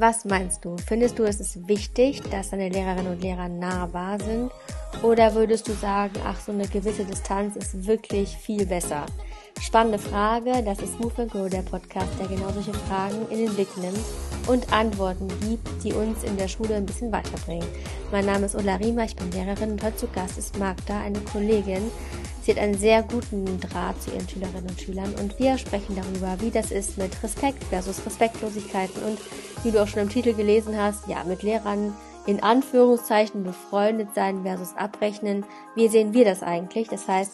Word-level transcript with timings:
Was 0.00 0.24
meinst 0.24 0.64
du? 0.64 0.76
Findest 0.86 1.18
du, 1.18 1.24
es 1.24 1.40
ist 1.40 1.66
wichtig, 1.66 2.22
dass 2.30 2.50
deine 2.50 2.68
Lehrerinnen 2.68 3.14
und 3.14 3.20
Lehrer 3.20 3.48
nahbar 3.48 4.20
sind? 4.20 4.52
Oder 5.02 5.34
würdest 5.34 5.66
du 5.66 5.72
sagen, 5.72 6.12
ach, 6.24 6.38
so 6.38 6.52
eine 6.52 6.68
gewisse 6.68 7.04
Distanz 7.04 7.56
ist 7.56 7.84
wirklich 7.84 8.28
viel 8.36 8.64
besser? 8.64 9.06
Spannende 9.60 9.98
Frage. 9.98 10.62
Das 10.64 10.78
ist 10.78 11.00
Move 11.00 11.26
Go, 11.26 11.48
der 11.48 11.62
Podcast, 11.62 12.10
der 12.20 12.28
genau 12.28 12.48
solche 12.52 12.74
Fragen 12.74 13.26
in 13.30 13.38
den 13.38 13.54
Blick 13.54 13.76
nimmt 13.76 13.98
und 14.46 14.72
Antworten 14.72 15.26
gibt, 15.40 15.82
die 15.82 15.92
uns 15.92 16.22
in 16.22 16.36
der 16.36 16.46
Schule 16.46 16.76
ein 16.76 16.86
bisschen 16.86 17.10
weiterbringen. 17.10 17.66
Mein 18.12 18.26
Name 18.26 18.46
ist 18.46 18.54
Ulla 18.54 18.76
Riemer, 18.76 19.04
ich 19.04 19.16
bin 19.16 19.32
Lehrerin 19.32 19.72
und 19.72 19.82
heute 19.82 19.96
zu 19.96 20.06
Gast 20.06 20.38
ist 20.38 20.56
Magda, 20.60 21.00
eine 21.00 21.18
Kollegin, 21.22 21.90
Sie 22.48 22.54
hat 22.54 22.62
einen 22.62 22.78
sehr 22.78 23.02
guten 23.02 23.60
Draht 23.60 24.00
zu 24.00 24.10
ihren 24.10 24.26
Schülerinnen 24.26 24.70
und 24.70 24.80
Schülern 24.80 25.14
und 25.20 25.38
wir 25.38 25.58
sprechen 25.58 25.94
darüber, 25.94 26.40
wie 26.40 26.50
das 26.50 26.70
ist 26.70 26.96
mit 26.96 27.22
Respekt 27.22 27.62
versus 27.64 28.00
Respektlosigkeiten 28.06 29.02
und 29.02 29.18
wie 29.62 29.70
du 29.70 29.82
auch 29.82 29.86
schon 29.86 30.00
im 30.00 30.08
Titel 30.08 30.32
gelesen 30.32 30.74
hast, 30.74 31.06
ja, 31.08 31.24
mit 31.24 31.42
Lehrern 31.42 31.94
in 32.24 32.42
Anführungszeichen 32.42 33.44
befreundet 33.44 34.08
sein 34.14 34.44
versus 34.44 34.74
abrechnen. 34.78 35.44
Wie 35.74 35.88
sehen 35.88 36.14
wir 36.14 36.24
das 36.24 36.42
eigentlich? 36.42 36.88
Das 36.88 37.06
heißt, 37.06 37.32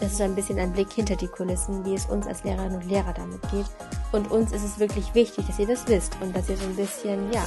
es 0.00 0.12
ist 0.12 0.20
ein 0.22 0.34
bisschen 0.34 0.58
ein 0.58 0.72
Blick 0.72 0.90
hinter 0.90 1.16
die 1.16 1.28
Kulissen, 1.28 1.84
wie 1.84 1.92
es 1.92 2.06
uns 2.06 2.26
als 2.26 2.42
Lehrerinnen 2.42 2.76
und 2.76 2.88
Lehrer 2.88 3.12
damit 3.12 3.42
geht. 3.50 3.66
Und 4.12 4.30
uns 4.30 4.50
ist 4.52 4.64
es 4.64 4.78
wirklich 4.78 5.14
wichtig, 5.14 5.46
dass 5.46 5.58
ihr 5.58 5.66
das 5.66 5.86
wisst 5.88 6.16
und 6.22 6.34
dass 6.34 6.48
ihr 6.48 6.56
so 6.56 6.64
ein 6.64 6.76
bisschen, 6.76 7.30
ja, 7.34 7.46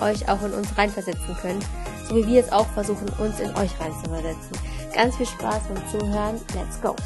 euch 0.00 0.26
auch 0.30 0.42
in 0.42 0.54
uns 0.54 0.78
reinversetzen 0.78 1.36
könnt, 1.42 1.66
so 2.08 2.16
wie 2.16 2.26
wir 2.26 2.40
es 2.40 2.50
auch 2.50 2.68
versuchen, 2.68 3.06
uns 3.18 3.38
in 3.38 3.50
euch 3.50 3.78
reinzuversetzen. 3.78 4.77
Ganz 4.94 5.16
viel 5.16 5.26
Spaß 5.26 5.62
beim 5.68 5.88
Zuhören. 5.88 6.40
Let's 6.54 6.80
go! 6.80 6.96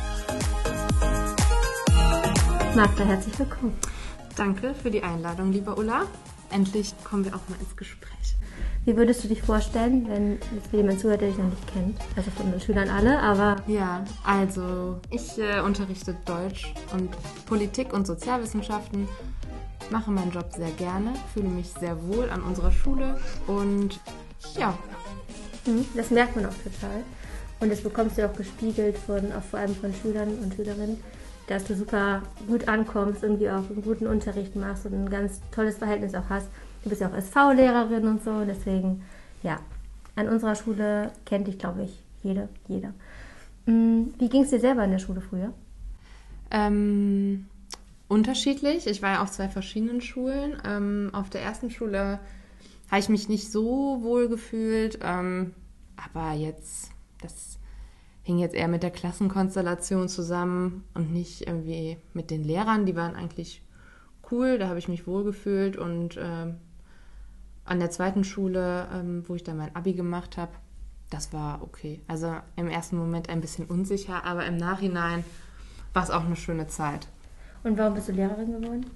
Magda, 2.75 3.05
herzlich 3.05 3.39
willkommen. 3.39 3.77
Danke 4.37 4.75
für 4.75 4.91
die 4.91 5.03
Einladung, 5.03 5.53
lieber 5.53 5.77
Ulla. 5.77 6.07
Endlich 6.51 6.95
kommen 7.05 7.25
wir 7.25 7.34
auch 7.34 7.48
mal 7.48 7.59
ins 7.61 7.77
Gespräch. 7.77 8.37
Wie 8.84 8.97
würdest 8.97 9.25
du 9.25 9.29
dich 9.29 9.43
vorstellen, 9.43 10.09
wenn 10.09 10.39
jetzt 10.55 10.73
jemand 10.73 11.01
zuhört, 11.01 11.21
der 11.21 11.29
dich 11.29 11.39
noch 11.39 11.51
nicht 11.51 11.73
kennt? 11.73 11.98
Also 12.17 12.31
von 12.31 12.51
den 12.51 12.61
Schülern 12.61 12.89
alle, 12.89 13.19
aber. 13.21 13.56
Ja, 13.67 14.05
also 14.25 15.01
ich 15.11 15.39
äh, 15.39 15.61
unterrichte 15.61 16.17
Deutsch 16.25 16.73
und 16.93 17.11
Politik 17.47 17.93
und 17.93 18.06
Sozialwissenschaften, 18.06 19.09
mache 19.91 20.11
meinen 20.11 20.33
Job 20.33 20.53
sehr 20.53 20.71
gerne, 20.73 21.12
fühle 21.33 21.49
mich 21.49 21.69
sehr 21.78 21.97
wohl 22.09 22.31
an 22.31 22.43
unserer 22.43 22.73
Schule 22.73 23.21
und 23.47 24.01
ja. 24.56 24.77
Mhm, 25.67 25.84
das 25.95 26.11
merkt 26.11 26.37
man 26.37 26.47
auch 26.47 26.55
total. 26.65 27.05
Und 27.63 27.71
das 27.71 27.81
bekommst 27.81 28.19
du 28.19 28.29
auch 28.29 28.37
gespiegelt 28.37 28.99
von, 28.99 29.33
auch 29.33 29.43
vor 29.43 29.61
allem 29.61 29.77
von 29.77 29.95
Schülern 29.95 30.31
und 30.43 30.53
Schülerinnen, 30.53 30.99
dass 31.47 31.63
du 31.63 31.77
super 31.77 32.23
gut 32.49 32.67
ankommst, 32.67 33.23
irgendwie 33.23 33.49
auch 33.49 33.71
einen 33.71 33.83
guten 33.85 34.09
Unterricht 34.09 34.57
machst 34.57 34.85
und 34.85 34.95
ein 34.95 35.09
ganz 35.09 35.41
tolles 35.53 35.79
Verhältnis 35.79 36.13
auch 36.17 36.29
hast. 36.29 36.49
Du 36.83 36.91
bist 36.91 37.01
ja 37.01 37.09
auch 37.09 37.15
SV-Lehrerin 37.15 38.09
und 38.09 38.25
so, 38.25 38.45
deswegen, 38.45 39.05
ja, 39.45 39.61
an 40.17 40.29
unserer 40.29 40.57
Schule 40.57 41.13
kennt 41.25 41.47
dich, 41.47 41.57
glaube 41.57 41.85
ich, 41.85 42.03
jede, 42.25 42.49
jeder. 42.67 42.93
Mhm, 43.67 44.13
wie 44.19 44.29
ging 44.29 44.43
es 44.43 44.51
dir 44.51 44.59
selber 44.59 44.83
in 44.85 44.91
der 44.91 44.99
Schule 44.99 45.21
früher? 45.21 45.53
Ähm, 46.51 47.47
unterschiedlich. 48.09 48.89
Ich 48.89 49.03
war 49.03 49.13
ja 49.13 49.23
auf 49.23 49.31
zwei 49.31 49.49
verschiedenen 49.49 50.01
Schulen. 50.01 50.61
Ähm, 50.67 51.11
auf 51.13 51.31
der 51.31 51.43
ersten 51.43 51.71
Schule 51.71 52.19
habe 52.91 52.99
ich 52.99 53.09
mich 53.09 53.29
nicht 53.29 53.53
so 53.53 54.01
wohl 54.03 54.29
gefühlt, 54.29 54.99
ähm, 55.01 55.55
aber 55.97 56.33
jetzt 56.33 56.91
das 57.25 57.59
hing 58.23 58.39
jetzt 58.39 58.55
eher 58.55 58.69
mit 58.69 58.83
der 58.83 58.91
Klassenkonstellation 58.91 60.09
zusammen 60.09 60.84
und 60.95 61.12
nicht 61.12 61.47
irgendwie 61.47 61.98
mit 62.12 62.31
den 62.31 62.45
Lehrern. 62.45 62.87
Die 62.87 62.97
waren 62.97 63.17
eigentlich 63.17 63.62
cool, 64.31 64.59
da 64.59 64.69
habe 64.69 64.78
ich 64.78 64.89
mich 64.89 65.06
wohlgefühlt. 65.06 65.77
Und 65.77 66.17
ähm, 66.20 66.56
an 67.65 67.81
der 67.81 67.91
zweiten 67.91 68.25
Schule, 68.25 68.89
ähm, 68.93 69.25
wo 69.28 69.34
ich 69.34 69.43
dann 69.43 69.56
mein 69.56 69.75
Abi 69.75 69.95
gemacht 69.95 70.37
habe, 70.37 70.53
das 71.11 71.33
war 71.33 71.62
okay. 71.62 72.00
Also 72.09 72.34
im 72.56 72.69
ersten 72.69 72.97
Moment 72.97 73.28
ein 73.28 73.41
bisschen 73.41 73.66
unsicher, 73.66 74.25
aber 74.25 74.47
im 74.47 74.56
Nachhinein 74.56 75.25
war 75.93 76.03
es 76.03 76.10
auch 76.10 76.25
eine 76.25 76.37
schöne 76.37 76.69
Zeit. 76.69 77.09
Und 77.65 77.77
warum 77.77 77.94
bist 77.94 78.09
du 78.09 78.12
Lehrerin 78.12 78.53
geworden? 78.53 78.87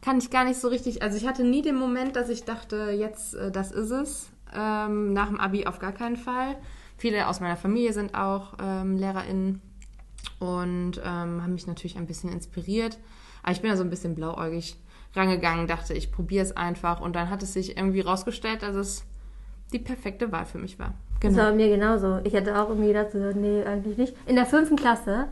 Kann 0.00 0.18
ich 0.18 0.30
gar 0.30 0.44
nicht 0.44 0.60
so 0.60 0.68
richtig. 0.68 1.02
Also 1.02 1.16
ich 1.16 1.26
hatte 1.26 1.44
nie 1.44 1.62
den 1.62 1.76
Moment, 1.76 2.16
dass 2.16 2.28
ich 2.28 2.44
dachte, 2.44 2.90
jetzt, 2.90 3.34
äh, 3.34 3.50
das 3.50 3.72
ist 3.72 3.90
es. 3.90 4.30
Ähm, 4.54 5.12
nach 5.12 5.28
dem 5.28 5.38
Abi 5.38 5.66
auf 5.66 5.78
gar 5.78 5.92
keinen 5.92 6.16
Fall. 6.16 6.56
Viele 6.98 7.28
aus 7.28 7.40
meiner 7.40 7.56
Familie 7.56 7.92
sind 7.92 8.14
auch 8.14 8.54
ähm, 8.60 8.96
LehrerInnen 8.98 9.62
und 10.40 10.98
ähm, 10.98 11.42
haben 11.42 11.52
mich 11.52 11.66
natürlich 11.66 11.96
ein 11.96 12.06
bisschen 12.06 12.32
inspiriert. 12.32 12.98
Aber 13.42 13.52
ich 13.52 13.60
bin 13.60 13.70
da 13.70 13.76
so 13.76 13.84
ein 13.84 13.90
bisschen 13.90 14.14
blauäugig 14.14 14.76
rangegangen, 15.14 15.66
dachte, 15.66 15.94
ich 15.94 16.12
probiere 16.12 16.44
es 16.44 16.56
einfach. 16.56 17.00
Und 17.00 17.14
dann 17.16 17.30
hat 17.30 17.42
es 17.42 17.52
sich 17.52 17.76
irgendwie 17.76 18.00
rausgestellt, 18.00 18.62
dass 18.62 18.74
es 18.76 19.04
die 19.72 19.78
perfekte 19.78 20.32
Wahl 20.32 20.44
für 20.44 20.58
mich 20.58 20.78
war. 20.78 20.94
Genau. 21.20 21.34
Das 21.34 21.44
war 21.44 21.50
bei 21.50 21.56
mir 21.56 21.68
genauso. 21.68 22.20
Ich 22.24 22.34
hatte 22.34 22.60
auch 22.60 22.68
irgendwie 22.68 22.88
gedacht, 22.88 23.14
nee, 23.14 23.62
eigentlich 23.62 23.96
nicht. 23.96 24.14
In 24.26 24.36
der 24.36 24.46
fünften 24.46 24.76
Klasse 24.76 25.28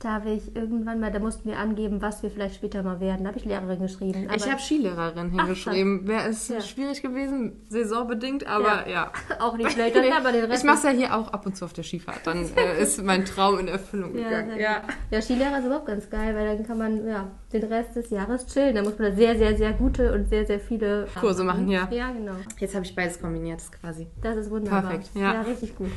da 0.00 0.12
habe 0.12 0.30
ich 0.30 0.56
irgendwann 0.56 0.98
mal, 0.98 1.12
da 1.12 1.18
mussten 1.18 1.46
wir 1.46 1.58
angeben, 1.58 2.00
was 2.00 2.22
wir 2.22 2.30
vielleicht 2.30 2.54
später 2.54 2.82
mal 2.82 3.00
werden. 3.00 3.24
Da 3.24 3.28
habe 3.28 3.38
ich 3.38 3.44
Lehrerin 3.44 3.80
geschrieben. 3.80 4.28
ich 4.34 4.50
habe 4.50 4.58
Skilehrerin 4.58 5.30
hingeschrieben. 5.30 6.08
Wäre 6.08 6.30
es 6.30 6.48
ja. 6.48 6.62
schwierig 6.62 7.02
gewesen, 7.02 7.66
saisonbedingt, 7.68 8.46
aber 8.46 8.88
ja. 8.88 9.10
ja. 9.10 9.12
auch 9.40 9.58
nicht 9.58 9.72
schlecht. 9.72 9.94
Dann 9.94 10.10
aber 10.10 10.32
den 10.32 10.46
Rest 10.46 10.62
ich 10.62 10.66
mache 10.66 10.78
es 10.78 10.82
ja 10.84 10.90
hier 10.90 11.14
auch 11.14 11.28
ab 11.28 11.44
und 11.44 11.54
zu 11.54 11.66
auf 11.66 11.74
der 11.74 11.82
Skifahrt. 11.82 12.26
Dann 12.26 12.48
äh, 12.56 12.80
ist 12.82 13.04
mein 13.04 13.26
Traum 13.26 13.58
in 13.58 13.68
Erfüllung 13.68 14.14
gegangen. 14.14 14.58
Ja, 14.58 14.82
ja. 15.10 15.20
Skilehrer 15.20 15.58
ist 15.58 15.66
überhaupt 15.66 15.86
ganz 15.86 16.08
geil, 16.08 16.34
weil 16.34 16.56
dann 16.56 16.66
kann 16.66 16.78
man 16.78 17.06
ja, 17.06 17.30
den 17.52 17.64
Rest 17.64 17.94
des 17.94 18.08
Jahres 18.08 18.46
chillen. 18.46 18.76
Da 18.76 18.82
muss 18.82 18.98
man 18.98 19.14
sehr, 19.14 19.36
sehr, 19.36 19.54
sehr 19.54 19.74
gute 19.74 20.14
und 20.14 20.30
sehr, 20.30 20.46
sehr 20.46 20.60
viele 20.60 21.08
Kurse 21.20 21.44
machen, 21.44 21.68
ja. 21.68 21.86
Ja, 21.90 22.10
genau. 22.10 22.36
Jetzt 22.58 22.74
habe 22.74 22.86
ich 22.86 22.96
beides 22.96 23.20
kombiniert 23.20 23.60
quasi. 23.78 24.06
Das 24.22 24.36
ist 24.36 24.50
wunderbar. 24.50 24.80
Perfekt, 24.80 25.10
ja. 25.14 25.34
Ja, 25.34 25.40
richtig 25.42 25.76
gut. 25.76 25.90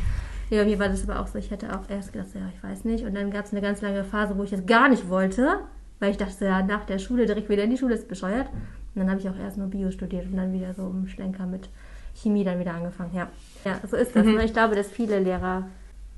Ja, 0.49 0.63
bei 0.63 0.65
mir 0.65 0.79
war 0.79 0.89
das 0.89 1.07
aber 1.07 1.19
auch 1.19 1.27
so. 1.27 1.37
Ich 1.37 1.51
hatte 1.51 1.67
auch 1.73 1.89
erst 1.89 2.13
gedacht, 2.13 2.29
ja, 2.33 2.41
ich 2.55 2.63
weiß 2.63 2.85
nicht. 2.85 3.05
Und 3.05 3.15
dann 3.15 3.31
gab 3.31 3.45
es 3.45 3.51
eine 3.51 3.61
ganz 3.61 3.81
lange 3.81 4.03
Phase, 4.03 4.37
wo 4.37 4.43
ich 4.43 4.51
das 4.51 4.65
gar 4.65 4.89
nicht 4.89 5.09
wollte, 5.09 5.59
weil 5.99 6.11
ich 6.11 6.17
dachte, 6.17 6.45
ja, 6.45 6.61
nach 6.63 6.85
der 6.85 6.99
Schule 6.99 7.25
direkt 7.25 7.49
wieder 7.49 7.63
in 7.63 7.69
die 7.69 7.77
Schule 7.77 7.95
ist 7.95 8.07
bescheuert. 8.07 8.47
Und 8.93 9.01
dann 9.01 9.09
habe 9.09 9.19
ich 9.19 9.29
auch 9.29 9.37
erst 9.37 9.57
nur 9.57 9.67
Bio 9.67 9.89
studiert 9.91 10.25
und 10.25 10.37
dann 10.37 10.53
wieder 10.53 10.73
so 10.73 10.87
im 10.87 11.07
Schlenker 11.07 11.45
mit 11.45 11.69
Chemie 12.15 12.43
dann 12.43 12.59
wieder 12.59 12.73
angefangen. 12.73 13.11
Ja, 13.13 13.27
ja 13.65 13.79
so 13.87 13.95
ist 13.97 14.15
das. 14.15 14.25
Mhm. 14.25 14.39
Ich 14.39 14.53
glaube, 14.53 14.75
dass 14.75 14.87
viele 14.87 15.19
Lehrer, 15.19 15.67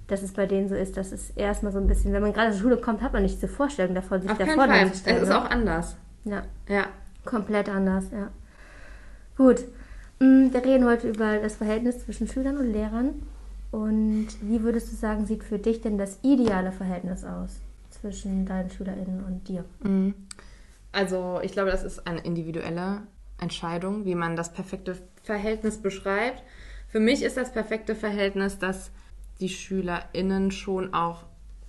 dass 0.07 0.21
es 0.21 0.33
bei 0.33 0.45
denen 0.45 0.67
so 0.67 0.75
ist, 0.75 0.97
dass 0.97 1.11
es 1.11 1.31
erstmal 1.31 1.71
so 1.71 1.79
ein 1.79 1.87
bisschen, 1.87 2.11
wenn 2.11 2.21
man 2.21 2.33
gerade 2.33 2.51
zur 2.51 2.61
Schule 2.61 2.77
kommt, 2.77 3.01
hat 3.01 3.13
man 3.13 3.23
nicht 3.23 3.35
diese 3.35 3.47
Vorstellung 3.47 3.95
davon, 3.95 4.21
sich 4.21 4.29
Auf 4.29 4.37
davor 4.37 4.67
keinen 4.67 4.91
Fall. 4.93 5.15
Es 5.15 5.21
ist 5.21 5.29
ne? 5.29 5.39
auch 5.39 5.49
anders. 5.49 5.95
Ja. 6.25 6.43
Ja. 6.67 6.87
Komplett 7.23 7.69
anders, 7.69 8.05
ja. 8.11 8.29
Gut. 9.37 9.65
Mm, 10.19 10.51
wir 10.51 10.63
reden 10.63 10.85
heute 10.85 11.09
über 11.09 11.37
das 11.37 11.55
Verhältnis 11.55 12.03
zwischen 12.03 12.27
Schülern 12.27 12.57
und 12.57 12.71
Lehrern. 12.71 13.15
Und 13.71 14.27
wie 14.41 14.61
würdest 14.63 14.91
du 14.91 14.95
sagen, 14.95 15.25
sieht 15.25 15.43
für 15.43 15.59
dich 15.59 15.81
denn 15.81 15.97
das 15.97 16.19
ideale 16.21 16.71
Verhältnis 16.71 17.23
aus 17.23 17.59
zwischen 17.89 18.45
deinen 18.45 18.69
SchülerInnen 18.69 19.23
und 19.23 19.47
dir? 19.47 19.65
Mhm. 19.83 20.13
Also 20.91 21.39
ich 21.43 21.51
glaube, 21.51 21.71
das 21.71 21.83
ist 21.83 22.07
eine 22.07 22.21
individuelle 22.21 23.01
Entscheidung, 23.39 24.05
wie 24.05 24.15
man 24.15 24.35
das 24.35 24.53
perfekte 24.53 24.97
Verhältnis 25.23 25.77
beschreibt. 25.77 26.41
Für 26.87 26.99
mich 26.99 27.21
ist 27.21 27.35
das 27.35 27.51
perfekte 27.51 27.95
Verhältnis, 27.95 28.59
dass 28.59 28.91
die 29.41 29.49
SchülerInnen 29.49 30.51
schon 30.51 30.93
auch 30.93 31.23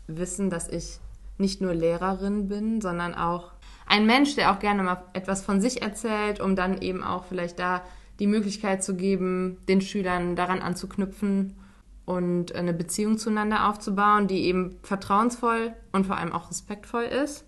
wissen, 0.07 0.51
dass 0.51 0.69
ich 0.69 1.01
nicht 1.39 1.61
nur 1.61 1.75
Lehrerin 1.75 2.49
bin, 2.49 2.81
sondern 2.81 3.15
auch 3.15 3.53
ein 3.87 4.07
Mensch, 4.07 4.37
der 4.37 4.53
auch 4.53 4.61
gerne 4.61 4.83
mal 4.83 5.03
etwas 5.13 5.43
von 5.43 5.61
sich 5.61 5.83
erzählt, 5.83 6.41
um 6.41 6.55
dann 6.55 6.81
eben 6.81 7.03
auch 7.03 7.25
vielleicht 7.25 7.59
da 7.59 7.83
die 8.19 8.27
Möglichkeit 8.27 8.83
zu 8.83 8.95
geben, 8.95 9.59
den 9.69 9.81
Schülern 9.81 10.37
daran 10.37 10.61
anzuknüpfen 10.63 11.57
und 12.07 12.55
eine 12.55 12.73
Beziehung 12.73 13.19
zueinander 13.19 13.69
aufzubauen, 13.69 14.29
die 14.29 14.45
eben 14.45 14.79
vertrauensvoll 14.83 15.75
und 15.93 16.07
vor 16.07 16.17
allem 16.17 16.33
auch 16.33 16.49
respektvoll 16.49 17.05
ist. 17.05 17.45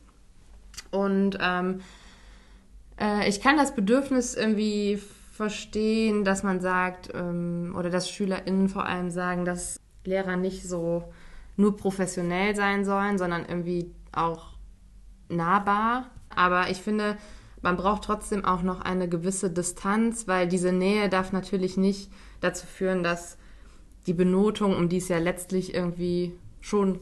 Und 0.90 1.38
ähm, 1.40 1.80
äh, 3.00 3.28
ich 3.28 3.40
kann 3.40 3.56
das 3.56 3.74
Bedürfnis 3.74 4.34
irgendwie 4.34 5.00
verstehen, 5.32 6.24
dass 6.24 6.42
man 6.42 6.60
sagt, 6.60 7.10
ähm, 7.14 7.74
oder 7.78 7.88
dass 7.88 8.10
SchülerInnen 8.10 8.68
vor 8.68 8.84
allem 8.84 9.10
sagen, 9.10 9.44
dass 9.44 9.78
Lehrer 10.04 10.36
nicht 10.36 10.68
so 10.68 11.04
nur 11.56 11.76
professionell 11.76 12.56
sein 12.56 12.84
sollen, 12.84 13.18
sondern 13.18 13.44
irgendwie 13.46 13.94
auch 14.10 14.54
nahbar. 15.28 16.10
Aber 16.34 16.70
ich 16.70 16.78
finde, 16.78 17.16
man 17.62 17.76
braucht 17.76 18.02
trotzdem 18.04 18.44
auch 18.44 18.62
noch 18.62 18.80
eine 18.80 19.08
gewisse 19.08 19.50
Distanz, 19.50 20.26
weil 20.26 20.48
diese 20.48 20.72
Nähe 20.72 21.08
darf 21.08 21.32
natürlich 21.32 21.76
nicht 21.76 22.10
dazu 22.40 22.66
führen, 22.66 23.04
dass 23.04 23.38
die 24.08 24.14
Benotung, 24.14 24.74
um 24.74 24.88
die 24.88 24.96
es 24.96 25.08
ja 25.08 25.18
letztlich 25.18 25.74
irgendwie 25.74 26.34
schon 26.60 26.98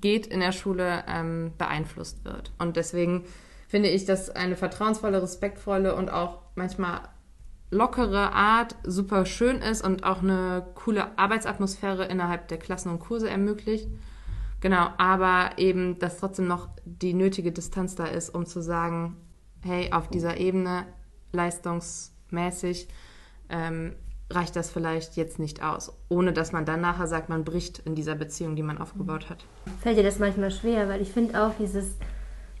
geht 0.00 0.26
in 0.26 0.40
der 0.40 0.52
Schule, 0.52 1.04
ähm, 1.08 1.52
beeinflusst 1.56 2.24
wird. 2.24 2.52
Und 2.58 2.76
deswegen 2.76 3.24
finde 3.68 3.88
ich, 3.88 4.04
dass 4.04 4.30
eine 4.30 4.56
vertrauensvolle, 4.56 5.22
respektvolle 5.22 5.94
und 5.94 6.10
auch 6.10 6.40
manchmal 6.56 7.00
lockere 7.70 8.32
Art 8.32 8.76
super 8.84 9.26
schön 9.26 9.56
ist 9.56 9.82
und 9.82 10.04
auch 10.04 10.22
eine 10.22 10.66
coole 10.74 11.18
Arbeitsatmosphäre 11.18 12.04
innerhalb 12.04 12.48
der 12.48 12.58
Klassen 12.58 12.90
und 12.90 13.00
Kurse 13.00 13.28
ermöglicht. 13.28 13.88
Genau, 14.60 14.88
aber 14.96 15.58
eben, 15.58 15.98
dass 15.98 16.18
trotzdem 16.18 16.46
noch 16.46 16.68
die 16.84 17.14
nötige 17.14 17.52
Distanz 17.52 17.94
da 17.94 18.06
ist, 18.06 18.30
um 18.30 18.46
zu 18.46 18.62
sagen, 18.62 19.16
hey, 19.62 19.92
auf 19.92 20.08
dieser 20.08 20.36
Ebene 20.38 20.86
leistungsmäßig 21.32 22.88
ähm, 23.48 23.94
reicht 24.30 24.56
das 24.56 24.70
vielleicht 24.70 25.16
jetzt 25.16 25.38
nicht 25.38 25.62
aus, 25.62 25.92
ohne 26.08 26.32
dass 26.32 26.52
man 26.52 26.64
dann 26.64 26.80
nachher 26.80 27.06
sagt, 27.06 27.28
man 27.28 27.44
bricht 27.44 27.80
in 27.80 27.94
dieser 27.94 28.14
Beziehung, 28.14 28.56
die 28.56 28.62
man 28.62 28.78
aufgebaut 28.78 29.28
hat. 29.28 29.44
Fällt 29.80 29.98
dir 29.98 30.02
das 30.02 30.18
manchmal 30.18 30.50
schwer, 30.50 30.88
weil 30.88 31.02
ich 31.02 31.12
finde 31.12 31.42
auch 31.42 31.52
dieses, 31.58 31.96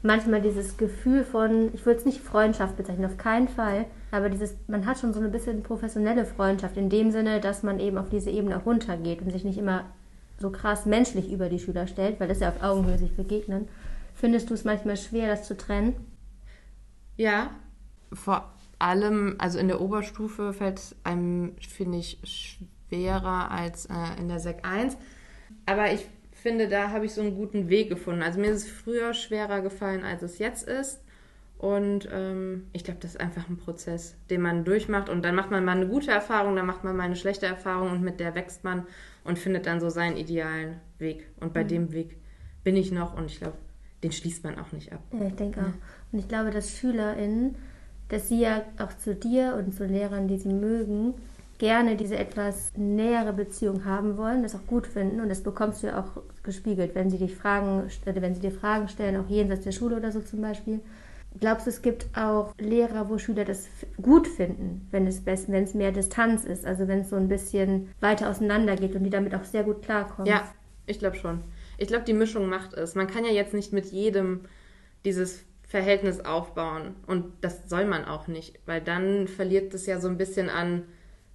manchmal 0.02 0.42
dieses 0.42 0.76
Gefühl 0.76 1.24
von, 1.24 1.70
ich 1.72 1.84
würde 1.86 2.00
es 2.00 2.04
nicht 2.06 2.20
Freundschaft 2.20 2.76
bezeichnen, 2.76 3.06
auf 3.06 3.16
keinen 3.16 3.48
Fall, 3.48 3.86
aber 4.10 4.28
dieses, 4.28 4.54
man 4.68 4.86
hat 4.86 4.98
schon 4.98 5.14
so 5.14 5.20
ein 5.20 5.32
bisschen 5.32 5.62
professionelle 5.62 6.26
Freundschaft 6.26 6.76
in 6.76 6.90
dem 6.90 7.10
Sinne, 7.10 7.40
dass 7.40 7.62
man 7.62 7.80
eben 7.80 7.98
auf 7.98 8.10
diese 8.10 8.30
Ebene 8.30 8.58
auch 8.58 8.66
runtergeht 8.66 9.22
und 9.22 9.30
sich 9.30 9.44
nicht 9.44 9.58
immer 9.58 9.86
so 10.38 10.50
krass 10.50 10.84
menschlich 10.84 11.32
über 11.32 11.48
die 11.48 11.58
Schüler 11.58 11.86
stellt, 11.86 12.20
weil 12.20 12.28
das 12.28 12.40
ja 12.40 12.48
auf 12.48 12.62
Augenhöhe 12.62 12.98
sich 12.98 13.16
begegnen. 13.16 13.68
Findest 14.14 14.50
du 14.50 14.54
es 14.54 14.64
manchmal 14.64 14.96
schwer, 14.96 15.28
das 15.28 15.46
zu 15.46 15.56
trennen? 15.56 15.94
Ja, 17.16 17.50
vor 18.12 18.53
allem, 18.78 19.36
also 19.38 19.58
in 19.58 19.68
der 19.68 19.80
Oberstufe 19.80 20.52
fällt 20.52 20.78
es 20.78 20.96
einem, 21.04 21.56
finde 21.60 21.98
ich, 21.98 22.18
schwerer 22.24 23.50
als 23.50 23.86
äh, 23.86 24.20
in 24.20 24.28
der 24.28 24.40
Sek 24.40 24.58
1. 24.62 24.96
Aber 25.66 25.92
ich 25.92 26.06
finde, 26.32 26.68
da 26.68 26.90
habe 26.90 27.06
ich 27.06 27.14
so 27.14 27.22
einen 27.22 27.36
guten 27.36 27.68
Weg 27.68 27.88
gefunden. 27.88 28.22
Also 28.22 28.38
mir 28.38 28.50
ist 28.50 28.64
es 28.64 28.70
früher 28.70 29.14
schwerer 29.14 29.62
gefallen, 29.62 30.04
als 30.04 30.22
es 30.22 30.38
jetzt 30.38 30.68
ist. 30.68 31.00
Und 31.58 32.08
ähm, 32.12 32.66
ich 32.72 32.84
glaube, 32.84 33.00
das 33.00 33.12
ist 33.12 33.20
einfach 33.20 33.48
ein 33.48 33.56
Prozess, 33.56 34.16
den 34.28 34.42
man 34.42 34.64
durchmacht. 34.64 35.08
Und 35.08 35.24
dann 35.24 35.34
macht 35.34 35.50
man 35.50 35.64
mal 35.64 35.76
eine 35.76 35.86
gute 35.86 36.10
Erfahrung, 36.10 36.56
dann 36.56 36.66
macht 36.66 36.84
man 36.84 36.96
mal 36.96 37.04
eine 37.04 37.16
schlechte 37.16 37.46
Erfahrung 37.46 37.90
und 37.92 38.02
mit 38.02 38.20
der 38.20 38.34
wächst 38.34 38.64
man 38.64 38.86
und 39.24 39.38
findet 39.38 39.66
dann 39.66 39.80
so 39.80 39.88
seinen 39.88 40.18
idealen 40.18 40.80
Weg. 40.98 41.26
Und 41.40 41.54
bei 41.54 41.64
mhm. 41.64 41.68
dem 41.68 41.92
Weg 41.92 42.18
bin 42.62 42.76
ich 42.76 42.92
noch 42.92 43.16
und 43.16 43.30
ich 43.30 43.38
glaube, 43.38 43.56
den 44.02 44.12
schließt 44.12 44.44
man 44.44 44.58
auch 44.58 44.72
nicht 44.72 44.92
ab. 44.92 45.00
Ja, 45.12 45.26
ich 45.26 45.34
denke 45.34 45.60
ja. 45.60 45.66
auch. 45.66 46.12
Und 46.12 46.18
ich 46.18 46.28
glaube, 46.28 46.50
dass 46.50 46.76
SchülerInnen 46.76 47.56
dass 48.14 48.28
sie 48.28 48.40
ja 48.40 48.62
auch 48.78 48.96
zu 48.96 49.14
dir 49.14 49.56
und 49.58 49.74
zu 49.74 49.84
Lehrern, 49.84 50.28
die 50.28 50.38
sie 50.38 50.52
mögen, 50.52 51.14
gerne 51.58 51.96
diese 51.96 52.16
etwas 52.16 52.72
nähere 52.76 53.32
Beziehung 53.32 53.84
haben 53.84 54.16
wollen, 54.16 54.42
das 54.42 54.54
auch 54.54 54.66
gut 54.68 54.86
finden 54.86 55.20
und 55.20 55.28
das 55.28 55.42
bekommst 55.42 55.82
du 55.82 55.88
ja 55.88 56.00
auch 56.00 56.22
gespiegelt, 56.44 56.94
wenn 56.94 57.10
sie 57.10 57.18
dich 57.18 57.34
Fragen, 57.34 57.90
wenn 58.04 58.34
sie 58.34 58.40
dir 58.40 58.52
Fragen 58.52 58.88
stellen, 58.88 59.16
auch 59.16 59.28
jenseits 59.28 59.64
der 59.64 59.72
Schule 59.72 59.96
oder 59.96 60.12
so 60.12 60.20
zum 60.20 60.40
Beispiel. 60.40 60.80
Glaubst 61.40 61.66
du, 61.66 61.70
es 61.70 61.82
gibt 61.82 62.06
auch 62.16 62.54
Lehrer, 62.58 63.08
wo 63.08 63.18
Schüler 63.18 63.44
das 63.44 63.66
gut 64.00 64.28
finden, 64.28 64.86
wenn 64.92 65.08
es 65.08 65.20
best, 65.20 65.50
wenn 65.50 65.64
es 65.64 65.74
mehr 65.74 65.90
Distanz 65.90 66.44
ist, 66.44 66.64
also 66.64 66.86
wenn 66.86 67.00
es 67.00 67.10
so 67.10 67.16
ein 67.16 67.26
bisschen 67.26 67.88
weiter 68.00 68.30
auseinander 68.30 68.76
geht 68.76 68.94
und 68.94 69.02
die 69.02 69.10
damit 69.10 69.34
auch 69.34 69.42
sehr 69.42 69.64
gut 69.64 69.82
klarkommen? 69.82 70.30
Ja, 70.30 70.48
ich 70.86 71.00
glaube 71.00 71.16
schon. 71.16 71.40
Ich 71.78 71.88
glaube, 71.88 72.04
die 72.04 72.12
Mischung 72.12 72.46
macht 72.46 72.74
es. 72.74 72.94
Man 72.94 73.08
kann 73.08 73.24
ja 73.24 73.32
jetzt 73.32 73.54
nicht 73.54 73.72
mit 73.72 73.86
jedem 73.86 74.42
dieses 75.04 75.44
Verhältnis 75.74 76.20
aufbauen. 76.20 76.94
Und 77.08 77.24
das 77.40 77.68
soll 77.68 77.84
man 77.84 78.04
auch 78.04 78.28
nicht, 78.28 78.60
weil 78.64 78.80
dann 78.80 79.26
verliert 79.26 79.74
es 79.74 79.86
ja 79.86 79.98
so 79.98 80.06
ein 80.06 80.16
bisschen 80.16 80.48
an, 80.48 80.84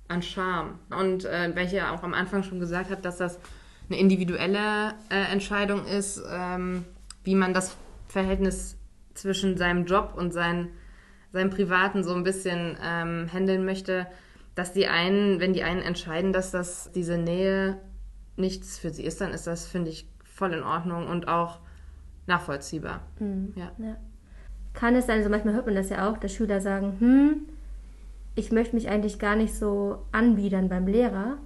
an 0.08 0.22
Charme. 0.22 0.80
Und 0.98 1.26
äh, 1.26 1.54
weil 1.54 1.66
ich 1.66 1.74
ja 1.74 1.94
auch 1.94 2.04
am 2.04 2.14
Anfang 2.14 2.44
schon 2.44 2.62
gesagt 2.62 2.90
habe, 2.90 3.02
dass 3.02 3.18
das 3.18 3.38
eine 3.90 4.00
individuelle 4.00 4.94
äh, 5.10 5.30
Entscheidung 5.34 5.86
ist, 5.86 6.24
ähm, 6.32 6.86
wie 7.26 7.36
man 7.36 7.54
das 7.54 7.76
Verhältnis 8.08 8.78
zwischen 9.14 9.58
seinem 9.58 9.84
Job 9.84 10.14
und 10.16 10.32
sein, 10.32 10.70
seinem 11.34 11.50
Privaten 11.50 12.06
so 12.06 12.14
ein 12.14 12.24
bisschen 12.24 12.78
ähm, 12.82 13.28
handeln 13.34 13.66
möchte, 13.66 14.08
dass 14.56 14.72
die 14.72 14.88
einen, 14.88 15.42
wenn 15.42 15.52
die 15.52 15.64
einen 15.64 15.82
entscheiden, 15.82 16.32
dass 16.32 16.52
das 16.52 16.94
diese 16.94 17.18
Nähe 17.18 17.78
nichts 18.38 18.80
für 18.80 18.90
sie 18.90 19.04
ist, 19.04 19.20
dann 19.20 19.34
ist 19.34 19.48
das, 19.48 19.68
finde 19.68 19.90
ich, 19.90 20.08
voll 20.24 20.54
in 20.54 20.64
Ordnung 20.64 21.08
und 21.08 21.28
auch 21.28 21.60
nachvollziehbar. 22.26 23.02
Mhm. 23.20 23.52
Ja. 23.58 23.74
ja 23.80 23.98
kann 24.74 24.96
es 24.96 25.08
sein, 25.08 25.18
also 25.18 25.30
manchmal 25.30 25.54
hört 25.56 25.66
man 25.66 25.76
das 25.76 25.90
ja 25.90 26.10
auch, 26.10 26.18
dass 26.18 26.34
Schüler 26.34 26.62
sagen, 26.62 26.96
hm, 27.00 27.36
ich 28.36 28.52
möchte 28.52 28.76
mich 28.76 28.90
eigentlich 28.90 29.20
gar 29.20 29.36
nicht 29.36 29.54
so 29.54 30.00
anbiedern 30.12 30.70
beim 30.70 30.88
Lehrer. 30.88 31.38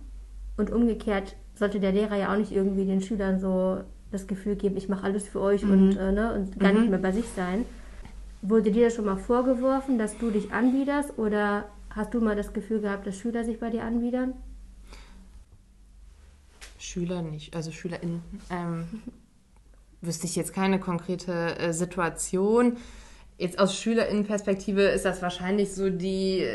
Und 0.58 0.72
umgekehrt 0.72 1.36
sollte 1.56 1.80
der 1.80 1.92
Lehrer 1.92 2.16
ja 2.18 2.32
auch 2.32 2.38
nicht 2.38 2.52
irgendwie 2.52 2.86
den 2.86 3.02
Schülern 3.02 3.40
so 3.40 3.82
das 4.12 4.28
Gefühl 4.28 4.56
geben, 4.56 4.78
ich 4.78 4.90
mache 4.90 5.04
alles 5.04 5.28
für 5.28 5.42
euch 5.42 5.64
mhm. 5.64 5.72
und, 5.72 5.98
äh, 5.98 6.12
ne, 6.12 6.34
und 6.34 6.60
gar 6.60 6.72
mhm. 6.72 6.82
nicht 6.82 6.90
mehr 6.92 7.00
bei 7.00 7.12
sich 7.12 7.26
sein. 7.36 7.66
Wurde 8.44 8.72
dir 8.72 8.86
das 8.86 8.96
schon 8.96 9.06
mal 9.06 9.18
vorgeworfen, 9.18 9.98
dass 9.98 10.18
du 10.18 10.30
dich 10.30 10.52
anbiederst 10.52 11.18
oder 11.18 11.66
hast 11.90 12.14
du 12.14 12.22
mal 12.22 12.36
das 12.36 12.54
Gefühl 12.54 12.82
gehabt, 12.82 13.08
dass 13.08 13.18
Schüler 13.18 13.44
sich 13.44 13.60
bei 13.60 13.72
dir 13.72 13.84
anbiedern? 13.84 14.34
Schüler 16.78 17.24
nicht, 17.24 17.56
also 17.56 17.72
SchülerInnen. 17.72 18.22
Ähm, 18.52 18.84
wüsste 20.02 20.28
ich 20.28 20.36
jetzt 20.36 20.54
keine 20.54 20.80
konkrete 20.80 21.58
äh, 21.58 21.74
Situation 21.74 22.78
jetzt 23.44 23.60
aus 23.60 23.78
Schülerinnenperspektive 23.78 24.84
ist 24.84 25.04
das 25.04 25.22
wahrscheinlich 25.22 25.74
so 25.74 25.90
die, 25.90 26.48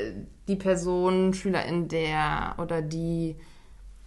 die 0.49 0.57
Person, 0.57 1.35
Schülerin, 1.35 1.87
der 1.87 2.55
oder 2.59 2.81
die 2.81 3.37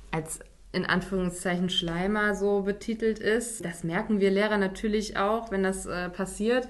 als 0.10 0.40
in 0.74 0.86
Anführungszeichen 0.86 1.70
Schleimer 1.70 2.34
so 2.34 2.62
betitelt 2.62 3.20
ist. 3.20 3.64
Das 3.64 3.84
merken 3.84 4.20
wir 4.20 4.32
Lehrer 4.32 4.58
natürlich 4.58 5.16
auch, 5.16 5.52
wenn 5.52 5.64
das 5.64 5.86
äh, 5.86 6.10
passiert. 6.10 6.68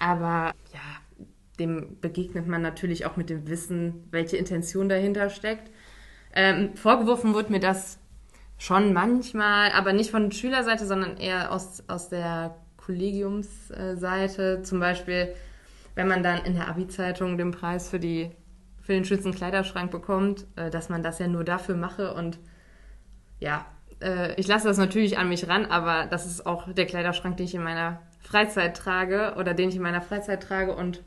Aber 0.00 0.52
ja, 0.72 1.26
dem 1.58 2.00
begegnet 2.00 2.48
man 2.48 2.62
natürlich 2.62 3.06
auch 3.06 3.16
mit 3.16 3.30
dem 3.30 3.46
Wissen, 3.46 4.08
welche 4.10 4.36
Intention 4.36 4.88
dahinter 4.88 5.30
steckt. 5.30 5.70
Ähm, 6.34 6.74
vorgeworfen 6.74 7.34
wird 7.34 7.50
mir 7.50 7.60
das 7.60 7.98
schon 8.58 8.92
manchmal, 8.92 9.70
aber 9.72 9.92
nicht 9.92 10.10
von 10.10 10.32
Schülerseite, 10.32 10.86
sondern 10.86 11.18
eher 11.18 11.52
aus, 11.52 11.84
aus 11.86 12.08
der 12.08 12.56
Kollegiumsseite. 12.90 14.62
Zum 14.62 14.80
Beispiel, 14.80 15.34
wenn 15.94 16.08
man 16.08 16.22
dann 16.22 16.44
in 16.44 16.54
der 16.54 16.68
Abi-Zeitung 16.68 17.38
den 17.38 17.52
Preis 17.52 17.88
für, 17.88 18.00
die, 18.00 18.30
für 18.82 18.92
den 18.92 19.04
schönsten 19.04 19.32
Kleiderschrank 19.32 19.90
bekommt, 19.90 20.46
äh, 20.56 20.70
dass 20.70 20.88
man 20.88 21.02
das 21.02 21.18
ja 21.18 21.28
nur 21.28 21.44
dafür 21.44 21.76
mache. 21.76 22.14
Und 22.14 22.38
ja, 23.38 23.64
äh, 24.02 24.34
ich 24.34 24.48
lasse 24.48 24.66
das 24.66 24.76
natürlich 24.76 25.18
an 25.18 25.28
mich 25.28 25.48
ran, 25.48 25.66
aber 25.66 26.06
das 26.06 26.26
ist 26.26 26.46
auch 26.46 26.72
der 26.72 26.86
Kleiderschrank, 26.86 27.36
den 27.36 27.46
ich 27.46 27.54
in 27.54 27.62
meiner 27.62 28.02
Freizeit 28.18 28.76
trage 28.76 29.34
oder 29.38 29.54
den 29.54 29.68
ich 29.68 29.76
in 29.76 29.82
meiner 29.82 30.02
Freizeit 30.02 30.42
trage 30.42 30.74
und 30.74 31.02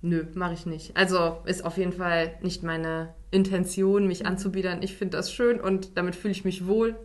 nö, 0.00 0.24
mache 0.34 0.54
ich 0.54 0.64
nicht. 0.64 0.96
Also 0.96 1.38
ist 1.44 1.64
auf 1.64 1.76
jeden 1.76 1.92
Fall 1.92 2.38
nicht 2.40 2.62
meine 2.62 3.14
Intention, 3.30 4.06
mich 4.06 4.24
anzubiedern. 4.26 4.82
Ich 4.82 4.96
finde 4.96 5.18
das 5.18 5.32
schön 5.32 5.60
und 5.60 5.98
damit 5.98 6.16
fühle 6.16 6.32
ich 6.32 6.44
mich 6.44 6.66
wohl. 6.66 6.96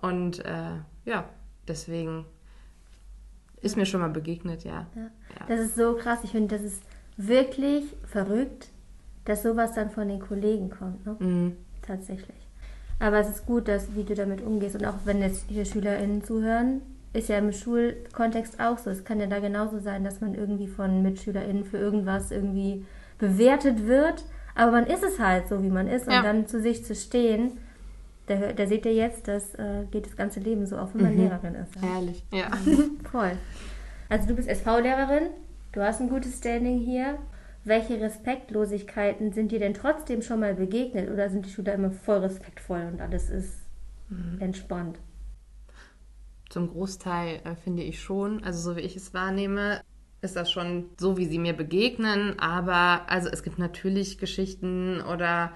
Und 0.00 0.44
äh, 0.44 0.76
ja, 1.04 1.28
deswegen 1.66 2.26
ist 3.66 3.76
mir 3.76 3.86
schon 3.86 4.00
mal 4.00 4.10
begegnet, 4.10 4.64
ja. 4.64 4.86
ja. 4.94 5.02
ja. 5.02 5.46
Das 5.48 5.60
ist 5.60 5.76
so 5.76 5.94
krass. 5.94 6.20
Ich 6.22 6.30
finde, 6.30 6.56
das 6.56 6.64
ist 6.64 6.82
wirklich 7.16 7.84
verrückt, 8.06 8.68
dass 9.24 9.42
sowas 9.42 9.74
dann 9.74 9.90
von 9.90 10.08
den 10.08 10.20
Kollegen 10.20 10.70
kommt. 10.70 11.04
Ne? 11.04 11.16
Mhm. 11.18 11.56
Tatsächlich. 11.82 12.36
Aber 12.98 13.18
es 13.18 13.28
ist 13.28 13.46
gut, 13.46 13.68
dass, 13.68 13.94
wie 13.94 14.04
du 14.04 14.14
damit 14.14 14.40
umgehst. 14.40 14.74
Und 14.74 14.86
auch 14.86 14.98
wenn 15.04 15.20
jetzt 15.20 15.44
hier 15.48 15.64
SchülerInnen 15.64 16.24
zuhören, 16.24 16.80
ist 17.12 17.28
ja 17.28 17.38
im 17.38 17.52
Schulkontext 17.52 18.60
auch 18.60 18.78
so. 18.78 18.90
Es 18.90 19.04
kann 19.04 19.20
ja 19.20 19.26
da 19.26 19.40
genauso 19.40 19.78
sein, 19.78 20.04
dass 20.04 20.20
man 20.20 20.34
irgendwie 20.34 20.68
von 20.68 21.02
MitschülerInnen 21.02 21.64
für 21.64 21.78
irgendwas 21.78 22.30
irgendwie 22.30 22.86
bewertet 23.18 23.86
wird. 23.86 24.24
Aber 24.54 24.72
man 24.72 24.86
ist 24.86 25.02
es 25.02 25.18
halt 25.18 25.48
so, 25.48 25.62
wie 25.62 25.70
man 25.70 25.88
ist. 25.88 26.10
Ja. 26.10 26.18
Und 26.18 26.24
dann 26.24 26.46
zu 26.46 26.60
sich 26.60 26.84
zu 26.84 26.94
stehen 26.94 27.58
da, 28.26 28.52
da 28.52 28.66
seht 28.66 28.84
ihr 28.86 28.94
jetzt, 28.94 29.28
das 29.28 29.54
äh, 29.54 29.84
geht 29.90 30.06
das 30.06 30.16
ganze 30.16 30.40
Leben 30.40 30.66
so, 30.66 30.76
auch 30.78 30.94
wenn 30.94 31.02
man 31.02 31.14
mhm. 31.14 31.20
Lehrerin 31.20 31.54
ist. 31.54 31.74
Ja. 31.76 31.82
Herrlich, 31.82 32.24
ja. 32.32 32.50
Voll. 33.10 33.32
Also 34.08 34.28
du 34.28 34.34
bist 34.34 34.48
SV-Lehrerin, 34.48 35.30
du 35.72 35.80
hast 35.82 36.00
ein 36.00 36.08
gutes 36.08 36.38
Standing 36.38 36.78
hier. 36.78 37.18
Welche 37.64 38.00
Respektlosigkeiten 38.00 39.32
sind 39.32 39.50
dir 39.50 39.58
denn 39.58 39.74
trotzdem 39.74 40.22
schon 40.22 40.38
mal 40.38 40.54
begegnet 40.54 41.10
oder 41.10 41.28
sind 41.28 41.46
die 41.46 41.50
Schüler 41.50 41.74
immer 41.74 41.90
voll 41.90 42.18
respektvoll 42.18 42.88
und 42.92 43.00
alles 43.00 43.28
ist 43.28 43.66
mhm. 44.08 44.40
entspannt? 44.40 45.00
Zum 46.48 46.68
Großteil 46.68 47.40
äh, 47.42 47.56
finde 47.56 47.82
ich 47.82 48.00
schon, 48.00 48.44
also 48.44 48.70
so 48.70 48.76
wie 48.76 48.82
ich 48.82 48.94
es 48.94 49.14
wahrnehme, 49.14 49.80
ist 50.22 50.36
das 50.36 50.50
schon 50.50 50.90
so, 50.96 51.16
wie 51.16 51.26
sie 51.26 51.38
mir 51.38 51.54
begegnen. 51.54 52.38
Aber 52.38 53.10
also 53.10 53.28
es 53.28 53.42
gibt 53.42 53.58
natürlich 53.58 54.18
Geschichten 54.18 55.00
oder 55.00 55.52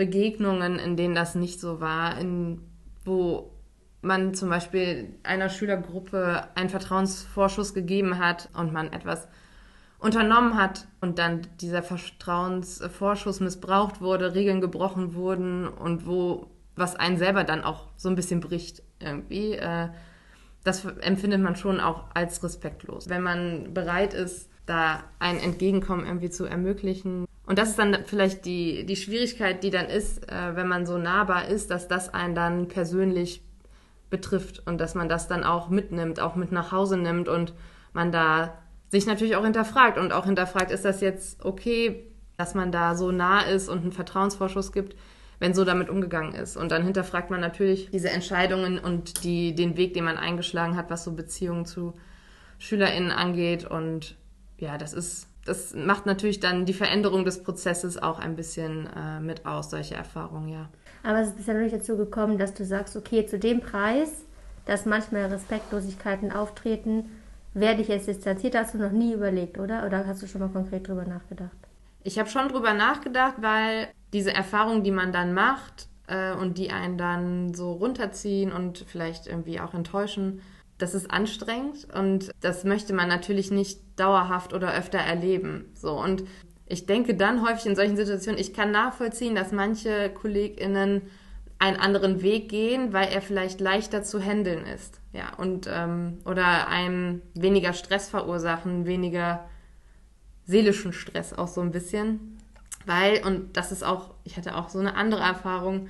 Begegnungen, 0.00 0.78
in 0.78 0.96
denen 0.96 1.14
das 1.14 1.34
nicht 1.34 1.60
so 1.60 1.78
war, 1.78 2.18
in, 2.18 2.62
wo 3.04 3.52
man 4.00 4.32
zum 4.32 4.48
Beispiel 4.48 5.14
einer 5.24 5.50
Schülergruppe 5.50 6.48
einen 6.54 6.70
Vertrauensvorschuss 6.70 7.74
gegeben 7.74 8.18
hat 8.18 8.48
und 8.54 8.72
man 8.72 8.94
etwas 8.94 9.28
unternommen 9.98 10.56
hat 10.56 10.88
und 11.02 11.18
dann 11.18 11.42
dieser 11.60 11.82
Vertrauensvorschuss 11.82 13.40
missbraucht 13.40 14.00
wurde, 14.00 14.34
Regeln 14.34 14.62
gebrochen 14.62 15.12
wurden 15.14 15.68
und 15.68 16.06
wo 16.06 16.46
was 16.76 16.96
einen 16.96 17.18
selber 17.18 17.44
dann 17.44 17.62
auch 17.62 17.88
so 17.98 18.08
ein 18.08 18.14
bisschen 18.14 18.40
bricht 18.40 18.82
irgendwie. 19.00 19.52
Äh, 19.52 19.88
das 20.64 20.86
empfindet 20.86 21.42
man 21.42 21.56
schon 21.56 21.78
auch 21.78 22.04
als 22.14 22.42
respektlos. 22.42 23.10
Wenn 23.10 23.22
man 23.22 23.74
bereit 23.74 24.14
ist, 24.14 24.48
da 24.64 25.04
ein 25.18 25.38
Entgegenkommen 25.38 26.06
irgendwie 26.06 26.30
zu 26.30 26.46
ermöglichen, 26.46 27.26
und 27.50 27.58
das 27.58 27.70
ist 27.70 27.80
dann 27.80 28.04
vielleicht 28.06 28.44
die, 28.44 28.86
die 28.86 28.94
Schwierigkeit, 28.94 29.64
die 29.64 29.70
dann 29.70 29.86
ist, 29.86 30.30
äh, 30.30 30.54
wenn 30.54 30.68
man 30.68 30.86
so 30.86 30.98
nahbar 30.98 31.48
ist, 31.48 31.72
dass 31.72 31.88
das 31.88 32.14
einen 32.14 32.36
dann 32.36 32.68
persönlich 32.68 33.42
betrifft 34.08 34.62
und 34.68 34.78
dass 34.78 34.94
man 34.94 35.08
das 35.08 35.26
dann 35.26 35.42
auch 35.42 35.68
mitnimmt, 35.68 36.20
auch 36.20 36.36
mit 36.36 36.52
nach 36.52 36.70
Hause 36.70 36.96
nimmt 36.96 37.28
und 37.28 37.52
man 37.92 38.12
da 38.12 38.56
sich 38.86 39.04
natürlich 39.04 39.34
auch 39.34 39.42
hinterfragt 39.42 39.98
und 39.98 40.12
auch 40.12 40.26
hinterfragt, 40.26 40.70
ist 40.70 40.84
das 40.84 41.00
jetzt 41.00 41.44
okay, 41.44 42.06
dass 42.36 42.54
man 42.54 42.70
da 42.70 42.94
so 42.94 43.10
nah 43.10 43.40
ist 43.40 43.68
und 43.68 43.82
einen 43.82 43.90
Vertrauensvorschuss 43.90 44.70
gibt, 44.70 44.94
wenn 45.40 45.52
so 45.52 45.64
damit 45.64 45.90
umgegangen 45.90 46.36
ist. 46.36 46.56
Und 46.56 46.70
dann 46.70 46.84
hinterfragt 46.84 47.32
man 47.32 47.40
natürlich 47.40 47.90
diese 47.90 48.10
Entscheidungen 48.10 48.78
und 48.78 49.24
die, 49.24 49.56
den 49.56 49.76
Weg, 49.76 49.94
den 49.94 50.04
man 50.04 50.18
eingeschlagen 50.18 50.76
hat, 50.76 50.88
was 50.88 51.02
so 51.02 51.14
Beziehungen 51.14 51.66
zu 51.66 51.94
SchülerInnen 52.60 53.10
angeht. 53.10 53.64
Und 53.64 54.14
ja, 54.58 54.78
das 54.78 54.92
ist, 54.92 55.26
das 55.50 55.74
macht 55.74 56.06
natürlich 56.06 56.38
dann 56.38 56.64
die 56.64 56.72
Veränderung 56.72 57.24
des 57.24 57.42
Prozesses 57.42 58.00
auch 58.00 58.20
ein 58.20 58.36
bisschen 58.36 58.88
äh, 58.96 59.18
mit 59.18 59.46
aus, 59.46 59.70
solche 59.70 59.96
Erfahrungen, 59.96 60.48
ja. 60.48 60.68
Aber 61.02 61.18
es 61.20 61.32
ist 61.32 61.48
ja 61.48 61.54
noch 61.54 61.60
nicht 61.60 61.74
dazu 61.74 61.96
gekommen, 61.96 62.38
dass 62.38 62.54
du 62.54 62.64
sagst, 62.64 62.96
okay, 62.96 63.26
zu 63.26 63.36
dem 63.36 63.60
Preis, 63.60 64.24
dass 64.66 64.86
manchmal 64.86 65.26
Respektlosigkeiten 65.26 66.30
auftreten, 66.30 67.10
werde 67.52 67.82
ich 67.82 67.88
jetzt 67.88 68.06
distanziert? 68.06 68.54
Hast 68.54 68.74
du 68.74 68.78
noch 68.78 68.92
nie 68.92 69.12
überlegt, 69.12 69.58
oder? 69.58 69.84
Oder 69.86 70.06
hast 70.06 70.22
du 70.22 70.28
schon 70.28 70.40
mal 70.40 70.50
konkret 70.50 70.86
drüber 70.86 71.04
nachgedacht? 71.04 71.50
Ich 72.04 72.18
habe 72.20 72.28
schon 72.28 72.48
drüber 72.48 72.72
nachgedacht, 72.72 73.34
weil 73.40 73.88
diese 74.12 74.32
Erfahrungen, 74.32 74.84
die 74.84 74.92
man 74.92 75.12
dann 75.12 75.34
macht 75.34 75.88
äh, 76.06 76.32
und 76.32 76.58
die 76.58 76.70
einen 76.70 76.96
dann 76.96 77.54
so 77.54 77.72
runterziehen 77.72 78.52
und 78.52 78.84
vielleicht 78.86 79.26
irgendwie 79.26 79.58
auch 79.58 79.74
enttäuschen, 79.74 80.42
das 80.78 80.94
ist 80.94 81.10
anstrengend 81.10 81.88
und 81.92 82.30
das 82.40 82.64
möchte 82.64 82.94
man 82.94 83.08
natürlich 83.08 83.50
nicht 83.50 83.80
dauerhaft 84.00 84.52
oder 84.54 84.74
öfter 84.74 84.98
erleben. 84.98 85.66
So 85.74 85.92
und 85.92 86.24
ich 86.66 86.86
denke 86.86 87.14
dann 87.14 87.46
häufig 87.46 87.66
in 87.66 87.76
solchen 87.76 87.96
Situationen, 87.96 88.40
ich 88.40 88.54
kann 88.54 88.70
nachvollziehen, 88.70 89.34
dass 89.34 89.52
manche 89.52 90.08
KollegInnen 90.10 91.02
einen 91.58 91.76
anderen 91.76 92.22
Weg 92.22 92.48
gehen, 92.48 92.92
weil 92.92 93.08
er 93.08 93.20
vielleicht 93.20 93.60
leichter 93.60 94.02
zu 94.02 94.20
handeln 94.20 94.64
ist. 94.64 95.00
Ja, 95.12 95.34
und 95.36 95.68
ähm, 95.70 96.18
oder 96.24 96.68
einem 96.68 97.22
weniger 97.34 97.74
Stress 97.74 98.08
verursachen, 98.08 98.86
weniger 98.86 99.48
seelischen 100.46 100.92
Stress 100.92 101.32
auch 101.32 101.48
so 101.48 101.60
ein 101.60 101.70
bisschen. 101.70 102.38
Weil, 102.86 103.24
und 103.26 103.56
das 103.56 103.72
ist 103.72 103.84
auch, 103.84 104.14
ich 104.24 104.36
hatte 104.36 104.56
auch 104.56 104.68
so 104.68 104.78
eine 104.78 104.94
andere 104.94 105.22
Erfahrung, 105.22 105.88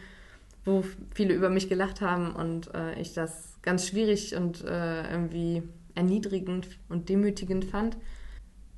wo 0.64 0.82
viele 1.14 1.34
über 1.34 1.50
mich 1.50 1.68
gelacht 1.68 2.00
haben 2.00 2.34
und 2.34 2.74
äh, 2.74 2.98
ich 3.00 3.14
das 3.14 3.58
ganz 3.62 3.86
schwierig 3.86 4.34
und 4.34 4.64
äh, 4.64 5.10
irgendwie 5.10 5.62
erniedrigend 5.94 6.68
und 6.88 7.08
demütigend 7.08 7.64
fand. 7.64 7.96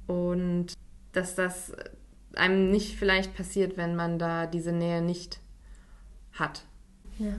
Und 0.07 0.75
dass 1.13 1.35
das 1.35 1.73
einem 2.35 2.71
nicht 2.71 2.97
vielleicht 2.97 3.37
passiert, 3.37 3.77
wenn 3.77 3.97
man 3.97 4.19
da 4.19 4.47
diese 4.47 4.73
Nähe 4.73 5.03
nicht 5.03 5.41
hat. 6.33 6.65
Ja, 7.19 7.35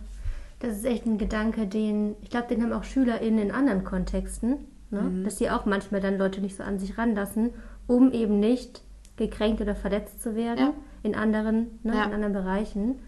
das 0.59 0.77
ist 0.77 0.85
echt 0.85 1.05
ein 1.05 1.17
Gedanke, 1.17 1.67
den, 1.67 2.15
ich 2.21 2.29
glaube, 2.29 2.47
den 2.47 2.61
haben 2.63 2.73
auch 2.73 2.83
SchülerInnen 2.83 3.39
in 3.39 3.51
anderen 3.51 3.83
Kontexten, 3.83 4.59
ne? 4.91 5.01
Mhm. 5.01 5.23
dass 5.23 5.37
sie 5.37 5.49
auch 5.49 5.65
manchmal 5.65 6.01
dann 6.01 6.17
Leute 6.17 6.41
nicht 6.41 6.55
so 6.55 6.63
an 6.63 6.79
sich 6.79 6.97
ranlassen, 6.97 7.51
um 7.87 8.11
eben 8.11 8.39
nicht 8.39 8.81
gekränkt 9.17 9.61
oder 9.61 9.75
verletzt 9.75 10.21
zu 10.21 10.35
werden 10.35 10.59
ja. 10.59 10.73
in 11.03 11.15
anderen, 11.15 11.79
ne, 11.83 11.95
ja. 11.95 12.05
in 12.05 12.13
anderen 12.13 12.33
Bereichen. 12.33 12.99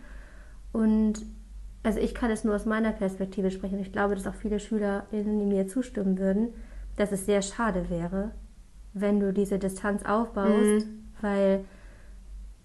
Und 0.71 1.21
also 1.85 1.99
ich 1.99 2.15
kann 2.15 2.31
es 2.31 2.43
nur 2.43 2.55
aus 2.55 2.65
meiner 2.65 2.91
Perspektive 2.91 3.51
sprechen. 3.51 3.79
Ich 3.79 3.91
glaube, 3.91 4.15
dass 4.15 4.25
auch 4.25 4.33
viele 4.33 4.59
SchülerInnen, 4.59 5.39
die 5.39 5.45
mir 5.45 5.67
zustimmen 5.67 6.17
würden, 6.17 6.49
dass 6.95 7.11
es 7.11 7.25
sehr 7.25 7.41
schade 7.41 7.89
wäre, 7.89 8.31
wenn 8.93 9.19
du 9.19 9.31
diese 9.31 9.59
Distanz 9.59 10.03
aufbaust, 10.03 10.87
mhm. 10.87 11.03
weil 11.21 11.65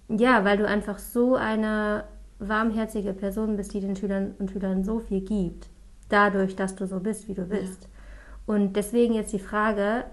ja, 0.08 0.44
weil 0.44 0.56
du 0.56 0.66
einfach 0.66 0.98
so 0.98 1.36
eine 1.36 2.04
warmherzige 2.38 3.12
Person 3.12 3.56
bist, 3.56 3.74
die 3.74 3.80
den 3.80 3.94
Schülern 3.94 4.34
und 4.38 4.50
Schülern 4.50 4.82
so 4.82 4.98
viel 4.98 5.20
gibt, 5.20 5.68
dadurch, 6.08 6.56
dass 6.56 6.74
du 6.74 6.86
so 6.86 6.98
bist, 6.98 7.28
wie 7.28 7.34
du 7.34 7.44
bist. 7.44 7.82
Ja. 7.82 8.54
Und 8.54 8.74
deswegen 8.74 9.14
jetzt 9.14 9.32
die 9.32 9.38
Frage, 9.38 10.04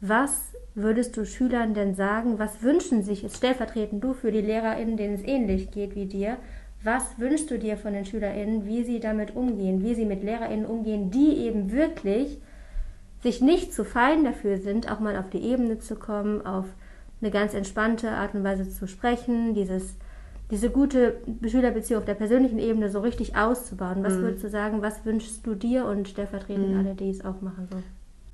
was 0.00 0.52
würdest 0.74 1.16
du 1.16 1.26
Schülern 1.26 1.74
denn 1.74 1.94
sagen, 1.94 2.38
was 2.38 2.62
wünschen 2.62 3.02
sich, 3.02 3.26
stellvertretend 3.30 4.02
du 4.02 4.14
für 4.14 4.32
die 4.32 4.40
LehrerInnen, 4.40 4.96
denen 4.96 5.14
es 5.14 5.22
ähnlich 5.22 5.70
geht 5.70 5.94
wie 5.94 6.06
dir, 6.06 6.38
was 6.84 7.18
wünschst 7.18 7.50
du 7.50 7.58
dir 7.58 7.76
von 7.76 7.92
den 7.92 8.04
SchülerInnen, 8.04 8.66
wie 8.66 8.84
sie 8.84 9.00
damit 9.00 9.36
umgehen, 9.36 9.84
wie 9.84 9.94
sie 9.94 10.04
mit 10.04 10.22
LehrerInnen 10.22 10.66
umgehen, 10.66 11.10
die 11.10 11.38
eben 11.38 11.72
wirklich 11.72 12.38
sich 13.22 13.40
nicht 13.40 13.72
zu 13.72 13.84
fein 13.84 14.24
dafür 14.24 14.58
sind, 14.58 14.90
auch 14.90 14.98
mal 14.98 15.16
auf 15.16 15.30
die 15.30 15.42
Ebene 15.42 15.78
zu 15.78 15.94
kommen, 15.96 16.44
auf 16.44 16.66
eine 17.20 17.30
ganz 17.30 17.54
entspannte 17.54 18.10
Art 18.10 18.34
und 18.34 18.42
Weise 18.42 18.68
zu 18.68 18.88
sprechen, 18.88 19.54
dieses, 19.54 19.94
diese 20.50 20.70
gute 20.70 21.20
Schülerbeziehung 21.46 22.00
auf 22.00 22.06
der 22.06 22.14
persönlichen 22.14 22.58
Ebene 22.58 22.90
so 22.90 22.98
richtig 22.98 23.36
auszubauen. 23.36 24.02
Was 24.02 24.14
mhm. 24.14 24.22
würdest 24.22 24.44
du 24.44 24.50
sagen, 24.50 24.82
was 24.82 25.04
wünschst 25.04 25.46
du 25.46 25.54
dir 25.54 25.86
und 25.86 26.08
stellvertretend 26.08 26.72
mhm. 26.72 26.78
alle, 26.78 26.94
die 26.96 27.10
es 27.10 27.24
auch 27.24 27.40
machen 27.40 27.68
so? 27.70 27.80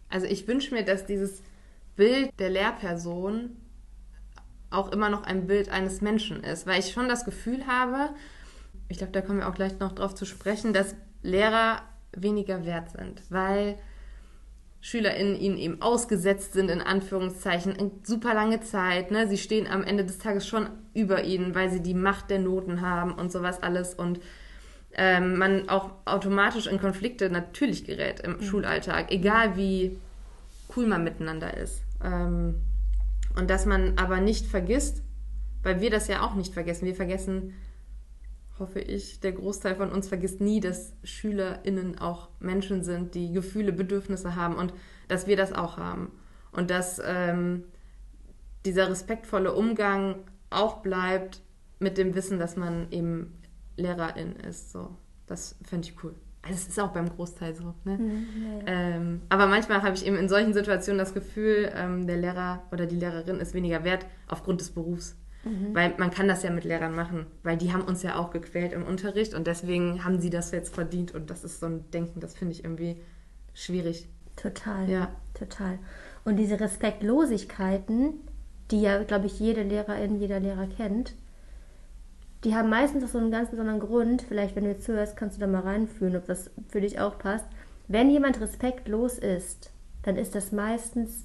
Also 0.09 0.27
ich 0.27 0.49
wünsche 0.49 0.75
mir, 0.75 0.85
dass 0.85 1.05
dieses 1.05 1.43
Bild 1.97 2.31
der 2.39 2.49
Lehrperson 2.49 3.51
auch 4.71 4.91
immer 4.91 5.11
noch 5.11 5.25
ein 5.25 5.47
Bild 5.47 5.71
eines 5.71 6.01
Menschen 6.01 6.43
ist, 6.43 6.67
weil 6.67 6.81
ich 6.81 6.93
schon 6.93 7.09
das 7.09 7.27
Gefühl 7.27 7.67
habe, 7.67 8.11
ich 8.89 8.99
glaube, 8.99 9.13
da 9.13 9.21
kommen 9.21 9.41
wir 9.41 9.49
auch 9.49 9.55
gleich 9.55 9.79
noch 9.79 9.93
drauf 9.93 10.15
zu 10.15 10.25
sprechen, 10.25 10.73
dass 10.73 10.95
Lehrer 11.23 11.83
weniger 12.13 12.65
wert 12.65 12.91
sind, 12.91 13.23
weil 13.31 13.77
SchülerInnen 14.81 15.37
ihnen 15.37 15.59
eben 15.59 15.83
ausgesetzt 15.83 16.53
sind, 16.53 16.71
in 16.71 16.81
Anführungszeichen, 16.81 17.75
in 17.75 17.91
super 18.05 18.33
lange 18.33 18.61
Zeit. 18.61 19.11
Ne? 19.11 19.29
Sie 19.29 19.39
stehen 19.39 19.67
am 19.67 19.83
Ende 19.83 20.05
des 20.05 20.19
Tages 20.19 20.47
schon 20.47 20.69
über 20.95 21.25
ihnen, 21.25 21.55
weil 21.55 21.71
sie 21.71 21.83
die 21.83 21.95
Macht 21.95 22.31
der 22.31 22.39
Noten 22.39 22.81
haben 22.81 23.13
und 23.13 23.33
sowas 23.33 23.63
alles. 23.63 23.95
Und 23.95 24.21
ähm, 24.95 25.37
man 25.37 25.69
auch 25.69 25.91
automatisch 26.05 26.67
in 26.67 26.81
Konflikte 26.81 27.29
natürlich 27.29 27.85
gerät 27.85 28.21
im 28.21 28.37
mhm. 28.37 28.43
Schulalltag, 28.43 29.11
egal 29.11 29.57
wie 29.57 29.99
cool 30.77 30.87
man 30.87 31.05
miteinander 31.05 31.57
ist. 31.57 31.83
Ähm, 32.03 32.63
und 33.37 33.51
dass 33.51 33.67
man 33.67 33.99
aber 33.99 34.21
nicht 34.21 34.47
vergisst, 34.47 35.03
weil 35.63 35.81
wir 35.81 35.91
das 35.91 36.09
ja 36.09 36.23
auch 36.23 36.35
nicht 36.35 36.55
vergessen. 36.55 36.87
Wir 36.87 36.95
vergessen, 36.95 37.55
hoffe 38.61 38.81
ich, 38.81 39.21
der 39.21 39.33
Großteil 39.33 39.77
von 39.77 39.91
uns 39.91 40.09
vergisst 40.09 40.41
nie, 40.41 40.61
dass 40.61 40.93
SchülerInnen 41.03 41.99
auch 41.99 42.29
Menschen 42.41 42.83
sind, 42.83 43.15
die 43.15 43.33
Gefühle, 43.33 43.73
Bedürfnisse 43.73 44.37
haben 44.37 44.57
und 44.57 44.73
dass 45.09 45.27
wir 45.27 45.37
das 45.37 45.53
auch 45.53 45.77
haben. 45.77 46.13
Und 46.53 46.71
dass 46.71 47.01
ähm, 47.05 47.65
dieser 48.65 48.91
respektvolle 48.91 49.53
Umgang 49.53 50.17
auch 50.51 50.79
bleibt 50.79 51.43
mit 51.79 51.99
dem 51.99 52.15
Wissen, 52.15 52.39
dass 52.39 52.57
man 52.57 52.91
eben 52.91 53.39
Lehrerin 53.77 54.37
ist. 54.37 54.73
So, 54.73 54.97
das 55.27 55.57
fände 55.63 55.89
ich 55.89 56.03
cool. 56.03 56.15
Also 56.43 56.55
es 56.55 56.69
ist 56.69 56.81
auch 56.81 56.93
beim 56.93 57.09
Großteil 57.11 57.55
so. 57.55 57.75
Ne? 57.85 57.99
Mhm, 57.99 58.27
ja, 58.43 58.59
ja. 58.59 58.63
Ähm, 58.67 59.23
aber 59.29 59.47
manchmal 59.47 59.83
habe 59.83 59.95
ich 59.95 60.07
eben 60.07 60.17
in 60.17 60.29
solchen 60.29 60.55
Situationen 60.55 60.99
das 60.99 61.13
Gefühl, 61.13 61.71
ähm, 61.75 62.07
der 62.07 62.17
Lehrer 62.17 62.63
oder 62.73 62.87
die 62.87 62.97
Lehrerin 62.97 63.41
ist 63.41 63.55
weniger 63.55 63.85
wert 63.85 64.07
aufgrund 64.29 64.61
des 64.61 64.71
Berufs. 64.71 65.17
Mhm. 65.49 65.75
Weil 65.75 65.95
man 65.99 66.11
kann 66.11 66.29
das 66.29 66.43
ja 66.43 66.51
mit 66.51 66.65
Lehrern 66.65 66.95
machen, 66.95 67.27
weil 67.43 67.57
die 67.57 67.73
haben 67.73 67.83
uns 67.83 68.03
ja 68.03 68.17
auch 68.17 68.31
gequält 68.31 68.73
im 68.73 68.85
Unterricht 68.85 69.35
und 69.35 69.47
deswegen 69.47 70.05
haben 70.05 70.21
sie 70.21 70.31
das 70.31 70.51
jetzt 70.51 70.75
verdient 70.75 71.15
und 71.15 71.31
das 71.31 71.45
ist 71.45 71.61
so 71.61 71.67
ein 71.67 71.91
Denken, 71.91 72.21
das 72.21 72.35
finde 72.35 72.53
ich 72.53 72.65
irgendwie 72.65 72.97
schwierig. 73.55 74.09
Total. 74.37 74.89
Ja. 74.89 75.09
Total. 75.35 75.79
Und 76.25 76.37
diese 76.37 76.61
Respektlosigkeiten, 76.61 78.15
die 78.71 78.83
ja, 78.83 79.03
glaube 79.03 79.27
ich, 79.27 79.39
jede 79.39 79.63
Lehrerin, 79.63 80.21
jeder 80.21 80.41
Lehrer 80.41 80.67
kennt, 80.67 81.15
die 82.45 82.55
haben 82.55 82.69
meistens 82.69 83.05
auch 83.05 83.09
so 83.09 83.19
einen 83.19 83.31
ganz 83.31 83.51
besonderen 83.51 83.81
Grund. 83.81 84.23
Vielleicht, 84.23 84.55
wenn 84.55 84.65
du 84.65 84.71
jetzt 84.71 84.85
zuhörst, 84.85 85.17
kannst 85.17 85.37
du 85.37 85.41
da 85.41 85.47
mal 85.47 85.63
reinfühlen, 85.63 86.17
ob 86.17 86.27
das 86.27 86.51
für 86.69 86.81
dich 86.81 87.01
auch 87.01 87.19
passt. 87.19 87.47
Wenn 87.89 88.11
jemand 88.11 88.41
respektlos 88.41 89.19
ist, 89.19 89.73
dann 90.03 90.17
ist 90.17 90.35
das 90.35 90.53
meistens 90.53 91.25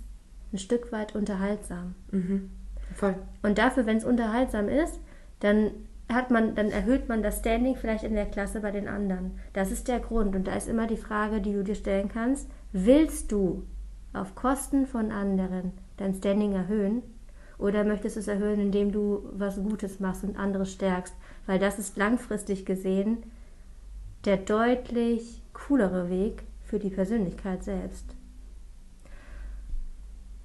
ein 0.51 0.58
Stück 0.58 0.92
weit 0.92 1.15
unterhaltsam. 1.15 1.96
Mhm. 2.12 2.50
Voll. 2.95 3.15
Und 3.41 3.57
dafür, 3.57 3.85
wenn 3.85 3.97
es 3.97 4.05
unterhaltsam 4.05 4.69
ist, 4.69 5.00
dann 5.39 5.71
hat 6.12 6.31
man, 6.31 6.55
dann 6.55 6.69
erhöht 6.69 7.09
man 7.09 7.23
das 7.23 7.39
Standing 7.39 7.75
vielleicht 7.75 8.03
in 8.03 8.15
der 8.15 8.25
Klasse 8.25 8.59
bei 8.59 8.71
den 8.71 8.88
anderen. 8.88 9.39
Das 9.53 9.71
ist 9.71 9.88
der 9.88 10.00
Grund. 10.00 10.35
Und 10.35 10.47
da 10.47 10.55
ist 10.55 10.67
immer 10.67 10.88
die 10.88 10.97
Frage, 10.97 11.41
die 11.41 11.53
du 11.53 11.63
dir 11.63 11.75
stellen 11.75 12.09
kannst: 12.09 12.50
Willst 12.71 13.31
du 13.31 13.63
auf 14.13 14.35
Kosten 14.35 14.85
von 14.85 15.12
anderen 15.12 15.71
dein 15.97 16.13
Standing 16.13 16.53
erhöhen? 16.53 17.01
Oder 17.57 17.83
möchtest 17.83 18.15
du 18.15 18.19
es 18.19 18.27
erhöhen, 18.27 18.59
indem 18.59 18.91
du 18.91 19.29
was 19.31 19.55
Gutes 19.55 20.00
machst 20.00 20.23
und 20.23 20.38
andere 20.38 20.65
stärkst? 20.65 21.15
Weil 21.45 21.59
das 21.59 21.79
ist 21.79 21.97
langfristig 21.97 22.65
gesehen 22.65 23.23
der 24.25 24.38
deutlich 24.38 25.41
coolere 25.53 26.09
Weg 26.09 26.43
für 26.63 26.79
die 26.79 26.89
Persönlichkeit 26.89 27.63
selbst. 27.63 28.05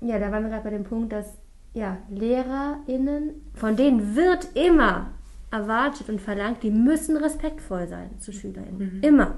Ja, 0.01 0.19
da 0.19 0.31
waren 0.31 0.45
wir 0.45 0.51
gerade 0.51 0.65
bei 0.65 0.71
dem 0.71 0.85
Punkt, 0.85 1.13
dass 1.13 1.39
ja, 1.75 1.99
LehrerInnen, 2.11 3.35
von 3.55 3.77
denen 3.77 4.17
wird 4.17 4.49
immer 4.55 5.11
erwartet 5.51 6.09
und 6.09 6.21
verlangt, 6.21 6.63
die 6.63 6.71
müssen 6.71 7.17
respektvoll 7.17 7.87
sein 7.89 8.11
zu 8.21 8.33
SchülerInnen. 8.33 8.97
Mhm. 8.97 9.03
Immer. 9.03 9.35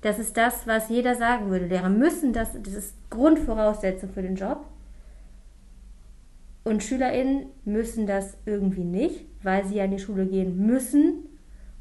Das 0.00 0.18
ist 0.18 0.36
das, 0.36 0.66
was 0.66 0.88
jeder 0.88 1.14
sagen 1.14 1.50
würde. 1.50 1.66
Lehrer 1.66 1.88
müssen 1.88 2.32
das, 2.32 2.50
das 2.62 2.74
ist 2.74 2.94
Grundvoraussetzung 3.10 4.10
für 4.10 4.22
den 4.22 4.36
Job. 4.36 4.64
Und 6.64 6.82
SchülerInnen 6.82 7.46
müssen 7.64 8.06
das 8.06 8.36
irgendwie 8.46 8.84
nicht, 8.84 9.26
weil 9.42 9.64
sie 9.64 9.76
ja 9.76 9.84
in 9.84 9.90
die 9.90 9.98
Schule 9.98 10.26
gehen 10.26 10.66
müssen 10.66 11.26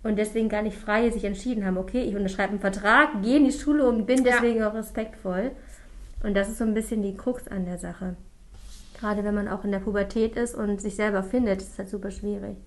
und 0.04 0.18
deswegen 0.18 0.50
gar 0.50 0.62
nicht 0.62 0.78
frei 0.78 1.10
sich 1.10 1.26
entschieden 1.26 1.66
haben, 1.66 1.78
okay, 1.78 2.02
ich 2.02 2.16
unterschreibe 2.16 2.52
einen 2.52 2.60
Vertrag, 2.60 3.22
gehe 3.22 3.38
in 3.38 3.46
die 3.46 3.52
Schule 3.52 3.88
und 3.88 4.06
bin 4.06 4.24
deswegen 4.24 4.60
ja. 4.60 4.70
auch 4.70 4.74
respektvoll. 4.74 5.52
Und 6.24 6.36
das 6.36 6.50
ist 6.50 6.58
so 6.58 6.64
ein 6.64 6.74
bisschen 6.74 7.02
die 7.02 7.16
Krux 7.16 7.48
an 7.48 7.66
der 7.66 7.78
Sache. 7.78 8.16
Gerade 9.00 9.24
wenn 9.24 9.34
man 9.34 9.48
auch 9.48 9.64
in 9.64 9.72
der 9.72 9.80
Pubertät 9.80 10.36
ist 10.36 10.56
und 10.56 10.82
sich 10.82 10.98
selber 10.98 11.24
findet, 11.24 11.62
ist 11.62 11.72
das 11.72 11.80
halt 11.80 11.90
super 11.90 12.12
schwierig. 12.12 12.58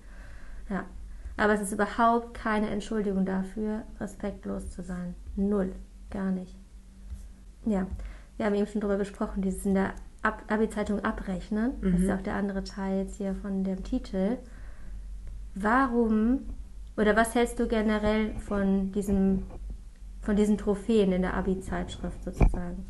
Ja. 0.67 0.85
Aber 1.37 1.53
es 1.53 1.61
ist 1.61 1.73
überhaupt 1.73 2.33
keine 2.33 2.69
Entschuldigung 2.69 3.23
dafür, 3.23 3.83
respektlos 3.99 4.71
zu 4.71 4.81
sein. 4.81 5.13
Null. 5.35 5.73
Gar 6.09 6.31
nicht. 6.31 6.55
Ja. 7.65 7.85
Wir 8.37 8.47
haben 8.47 8.55
eben 8.55 8.65
schon 8.65 8.81
darüber 8.81 8.97
gesprochen, 8.97 9.43
dieses 9.43 9.65
in 9.65 9.75
der 9.75 9.93
Ab 10.23 10.41
Abi-Zeitung 10.47 11.01
abrechnen. 11.01 11.73
Mhm. 11.81 11.91
Das 11.91 12.01
ist 12.01 12.07
mhm. 12.07 12.13
auch 12.13 12.21
der 12.21 12.35
andere 12.35 12.63
Teil 12.63 12.99
jetzt 13.03 13.17
hier 13.17 13.35
von 13.35 13.63
dem 13.63 13.83
Titel. 13.83 14.37
Warum 15.53 16.45
oder 16.97 17.15
was 17.15 17.35
hältst 17.35 17.59
du 17.59 17.67
generell 17.67 18.33
von 18.39 18.91
diesem 18.91 19.43
von 20.21 20.35
diesen 20.35 20.57
Trophäen 20.57 21.11
in 21.11 21.21
der 21.21 21.35
Abi-Zeitschrift 21.35 22.23
sozusagen? 22.23 22.85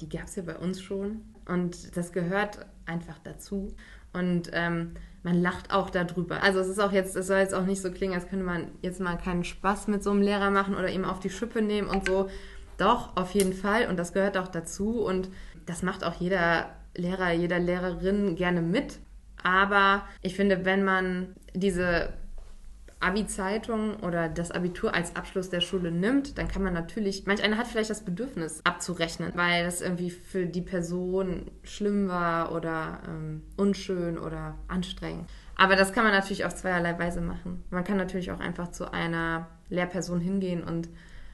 Die 0.00 0.08
gab 0.08 0.24
es 0.24 0.36
ja 0.36 0.42
bei 0.42 0.56
uns 0.56 0.80
schon 0.80 1.20
und 1.46 1.96
das 1.96 2.12
gehört 2.12 2.66
einfach 2.86 3.18
dazu. 3.22 3.74
Und 4.12 4.50
ähm, 4.52 4.92
man 5.22 5.40
lacht 5.40 5.72
auch 5.72 5.90
darüber. 5.90 6.42
Also 6.42 6.60
es 6.60 6.68
ist 6.68 6.80
auch 6.80 6.92
jetzt, 6.92 7.16
es 7.16 7.26
soll 7.26 7.38
jetzt 7.38 7.54
auch 7.54 7.64
nicht 7.64 7.80
so 7.80 7.90
klingen, 7.90 8.14
als 8.14 8.28
könnte 8.28 8.44
man 8.44 8.72
jetzt 8.82 9.00
mal 9.00 9.16
keinen 9.16 9.44
Spaß 9.44 9.88
mit 9.88 10.02
so 10.02 10.10
einem 10.10 10.22
Lehrer 10.22 10.50
machen 10.50 10.74
oder 10.74 10.90
ihm 10.90 11.04
auf 11.04 11.20
die 11.20 11.30
Schippe 11.30 11.62
nehmen 11.62 11.88
und 11.88 12.06
so. 12.06 12.28
Doch, 12.76 13.16
auf 13.16 13.32
jeden 13.32 13.52
Fall. 13.52 13.88
Und 13.88 13.98
das 13.98 14.12
gehört 14.12 14.36
auch 14.36 14.48
dazu. 14.48 15.02
Und 15.02 15.30
das 15.66 15.82
macht 15.82 16.04
auch 16.04 16.14
jeder 16.20 16.70
Lehrer, 16.96 17.32
jeder 17.32 17.58
Lehrerin 17.58 18.34
gerne 18.36 18.60
mit. 18.60 18.98
Aber 19.42 20.04
ich 20.20 20.36
finde, 20.36 20.64
wenn 20.64 20.84
man 20.84 21.34
diese 21.54 22.12
Abi-Zeitung 23.02 23.96
oder 24.00 24.28
das 24.28 24.50
Abitur 24.50 24.94
als 24.94 25.16
Abschluss 25.16 25.50
der 25.50 25.60
Schule 25.60 25.90
nimmt, 25.90 26.38
dann 26.38 26.48
kann 26.48 26.62
man 26.62 26.72
natürlich, 26.72 27.26
manch 27.26 27.42
einer 27.42 27.58
hat 27.58 27.66
vielleicht 27.66 27.90
das 27.90 28.04
Bedürfnis 28.04 28.60
abzurechnen, 28.64 29.32
weil 29.34 29.64
das 29.64 29.80
irgendwie 29.80 30.10
für 30.10 30.46
die 30.46 30.62
Person 30.62 31.50
schlimm 31.62 32.08
war 32.08 32.52
oder 32.52 33.00
ähm, 33.08 33.42
unschön 33.56 34.18
oder 34.18 34.56
anstrengend. 34.68 35.28
Aber 35.56 35.76
das 35.76 35.92
kann 35.92 36.04
man 36.04 36.12
natürlich 36.12 36.44
auf 36.44 36.54
zweierlei 36.54 36.98
Weise 36.98 37.20
machen. 37.20 37.64
Man 37.70 37.84
kann 37.84 37.96
natürlich 37.96 38.30
auch 38.30 38.40
einfach 38.40 38.70
zu 38.70 38.92
einer 38.92 39.48
Lehrperson 39.68 40.20
hingehen 40.20 40.62
und 40.62 40.88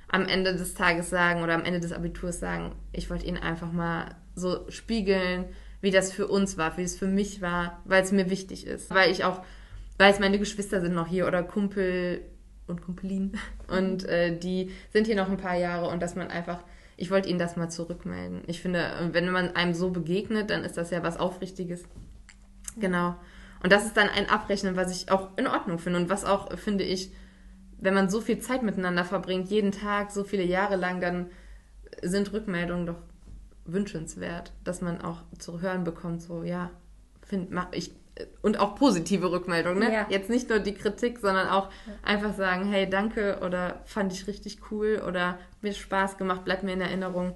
am 0.09 0.27
Ende 0.27 0.55
des 0.55 0.75
Tages 0.75 1.11
sagen 1.11 1.43
oder 1.43 1.55
am 1.55 1.65
Ende 1.65 1.81
des 1.81 1.93
Abiturs 1.93 2.41
sagen, 2.41 2.75
ich 2.93 3.11
wollte 3.11 3.27
Ihnen 3.27 3.37
einfach 3.37 3.73
mal 3.73 4.17
so 4.35 4.69
spiegeln, 4.71 5.45
wie 5.81 5.91
das 5.91 6.13
für 6.13 6.27
uns 6.27 6.57
war, 6.57 6.77
wie 6.77 6.83
es 6.83 6.97
für 6.97 7.07
mich 7.07 7.41
war, 7.43 7.83
weil 7.85 8.03
es 8.03 8.13
mir 8.13 8.31
wichtig 8.31 8.67
ist. 8.67 8.91
Weil 8.91 9.11
ich 9.11 9.25
auch 9.25 9.43
weiß, 9.99 10.21
meine 10.21 10.39
Geschwister 10.39 10.81
sind 10.81 10.95
noch 10.95 11.07
hier 11.07 11.27
oder 11.27 11.43
Kumpel 11.43 12.23
und 12.67 12.83
Kumpelin 12.83 13.33
und 13.69 14.05
äh, 14.05 14.37
die 14.37 14.71
sind 14.93 15.07
hier 15.07 15.17
noch 15.17 15.29
ein 15.29 15.37
paar 15.37 15.57
Jahre 15.57 15.89
und 15.89 16.01
dass 16.01 16.15
man 16.15 16.29
einfach, 16.29 16.63
ich 16.97 17.11
wollte 17.11 17.29
ihnen 17.29 17.39
das 17.39 17.57
mal 17.57 17.69
zurückmelden. 17.69 18.43
Ich 18.47 18.61
finde, 18.61 19.11
wenn 19.13 19.31
man 19.31 19.57
einem 19.57 19.75
so 19.75 19.91
begegnet, 19.91 20.51
dann 20.51 20.65
ist 20.65 20.77
das 20.77 20.91
ja 20.91 21.03
was 21.03 21.19
Aufrichtiges. 21.19 21.85
Genau. 22.79 23.17
Und 23.63 23.73
das 23.73 23.87
ist 23.87 23.97
dann 23.97 24.09
ein 24.09 24.29
Abrechnen, 24.29 24.77
was 24.77 24.95
ich 24.95 25.11
auch 25.11 25.37
in 25.37 25.49
Ordnung 25.49 25.79
finde 25.79 25.99
und 25.99 26.09
was 26.09 26.25
auch, 26.25 26.57
finde 26.57 26.85
ich, 26.85 27.13
wenn 27.81 27.95
man 27.95 28.09
so 28.09 28.21
viel 28.21 28.39
Zeit 28.39 28.63
miteinander 28.63 29.05
verbringt, 29.05 29.49
jeden 29.51 29.73
Tag, 29.73 30.11
so 30.11 30.25
viele 30.25 30.45
Jahre 30.45 30.77
lang, 30.77 31.01
dann 31.01 31.31
sind 32.03 32.33
Rückmeldungen 32.33 32.87
doch 32.87 32.99
wünschenswert, 33.65 34.53
dass 34.65 34.81
man 34.81 35.01
auch 35.01 35.23
zu 35.39 35.61
hören 35.61 35.85
bekommt, 35.85 36.23
so, 36.23 36.43
ja, 36.43 36.71
find, 37.23 37.51
mach, 37.51 37.69
ich 37.73 37.93
und 38.43 38.59
auch 38.59 38.75
positive 38.75 39.31
Rückmeldungen. 39.31 39.81
Ne? 39.81 39.93
Ja. 39.93 40.07
Jetzt 40.09 40.31
nicht 40.31 40.49
nur 40.49 40.59
die 40.59 40.75
Kritik, 40.75 41.19
sondern 41.19 41.49
auch 41.49 41.71
einfach 42.03 42.35
sagen, 42.35 42.71
hey, 42.71 42.89
danke 42.89 43.41
oder 43.45 43.81
fand 43.85 44.13
ich 44.13 44.27
richtig 44.27 44.59
cool 44.71 45.03
oder 45.07 45.39
mir 45.61 45.73
Spaß 45.73 46.19
gemacht, 46.19 46.45
bleibt 46.45 46.63
mir 46.63 46.73
in 46.73 46.81
Erinnerung. 46.81 47.35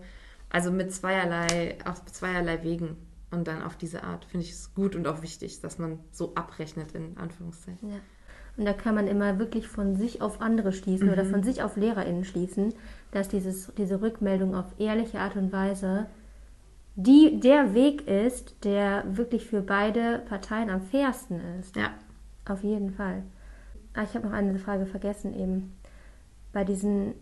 Also 0.50 0.70
mit 0.70 0.92
zweierlei, 0.92 1.78
auf 1.84 2.04
zweierlei 2.06 2.62
Wegen 2.62 2.96
und 3.30 3.48
dann 3.48 3.62
auf 3.62 3.76
diese 3.76 4.04
Art 4.04 4.24
finde 4.26 4.44
ich 4.44 4.52
es 4.52 4.74
gut 4.74 4.94
und 4.94 5.06
auch 5.06 5.22
wichtig, 5.22 5.60
dass 5.60 5.78
man 5.78 5.98
so 6.10 6.34
abrechnet, 6.34 6.92
in 6.92 7.16
Anführungszeichen. 7.16 7.90
Ja. 7.90 7.96
Und 8.58 8.66
da 8.66 8.74
kann 8.74 8.94
man 8.94 9.06
immer 9.06 9.38
wirklich 9.38 9.66
von 9.66 9.96
sich 9.96 10.20
auf 10.20 10.42
andere 10.42 10.72
schließen 10.72 11.06
mhm. 11.06 11.12
oder 11.14 11.24
von 11.24 11.42
sich 11.42 11.62
auf 11.62 11.76
LehrerInnen 11.76 12.24
schließen, 12.24 12.74
dass 13.10 13.28
dieses, 13.28 13.72
diese 13.78 14.02
Rückmeldung 14.02 14.54
auf 14.54 14.66
ehrliche 14.78 15.20
Art 15.20 15.36
und 15.36 15.52
Weise 15.52 16.06
die 16.94 17.40
der 17.40 17.74
Weg 17.74 18.06
ist, 18.06 18.64
der 18.64 19.04
wirklich 19.06 19.46
für 19.46 19.62
beide 19.62 20.22
Parteien 20.28 20.70
am 20.70 20.82
fairsten 20.82 21.40
ist. 21.58 21.76
Ja. 21.76 21.90
Auf 22.48 22.62
jeden 22.62 22.90
Fall. 22.90 23.22
Ah, 23.94 24.02
ich 24.02 24.14
habe 24.14 24.26
noch 24.26 24.34
eine 24.34 24.58
Frage 24.58 24.86
vergessen 24.86 25.38
eben. 25.38 25.76
Bei 26.52 26.64
diesen 26.64 27.14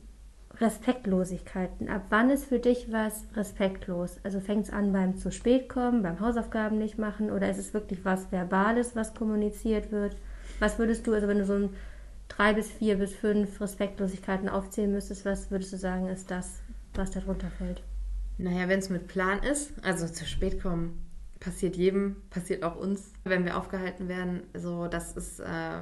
Respektlosigkeiten. 0.59 1.88
Ab 1.88 2.06
wann 2.11 2.30
ist 2.30 2.46
für 2.46 2.59
dich 2.59 2.90
was 2.90 3.24
respektlos? 3.37 4.18
Also 4.24 4.40
fängt 4.40 4.66
es 4.66 4.72
an 4.72 4.92
beim 4.92 5.16
zu 5.16 5.30
spät 5.30 5.68
kommen, 5.68 6.02
beim 6.02 6.20
Hausaufgaben 6.20 6.78
nicht 6.78 6.98
machen 6.98 7.30
oder 7.30 7.48
ist 7.48 7.59
es 7.59 7.72
wirklich 7.72 8.04
was 8.04 8.33
Verbales, 8.33 8.96
was 8.96 9.14
kommuniziert 9.14 9.92
wird? 9.92 10.16
Was 10.59 10.78
würdest 10.78 11.06
du, 11.06 11.14
also 11.14 11.28
wenn 11.28 11.38
du 11.38 11.44
so 11.44 11.54
ein 11.54 11.70
drei 12.28 12.52
bis 12.52 12.70
vier 12.70 12.98
bis 12.98 13.14
fünf 13.14 13.61
Respektlosigkeiten 13.61 14.48
aufzählen 14.48 14.92
müsstest, 14.92 15.24
was 15.24 15.50
würdest 15.50 15.72
du 15.72 15.76
sagen, 15.76 16.09
ist 16.09 16.30
das, 16.30 16.61
was 16.94 17.11
darunter 17.11 17.50
fällt? 17.50 17.83
Naja, 18.42 18.68
wenn 18.68 18.79
es 18.79 18.88
mit 18.88 19.07
Plan 19.07 19.42
ist, 19.42 19.72
also 19.85 20.09
zu 20.09 20.24
spät 20.24 20.62
kommen, 20.62 21.07
passiert 21.40 21.76
jedem, 21.76 22.16
passiert 22.31 22.62
auch 22.62 22.76
uns, 22.76 23.12
wenn 23.24 23.44
wir 23.44 23.57
aufgehalten 23.57 24.09
werden. 24.09 24.44
So, 24.55 24.87
das 24.87 25.14
ist, 25.14 25.40
äh, 25.40 25.81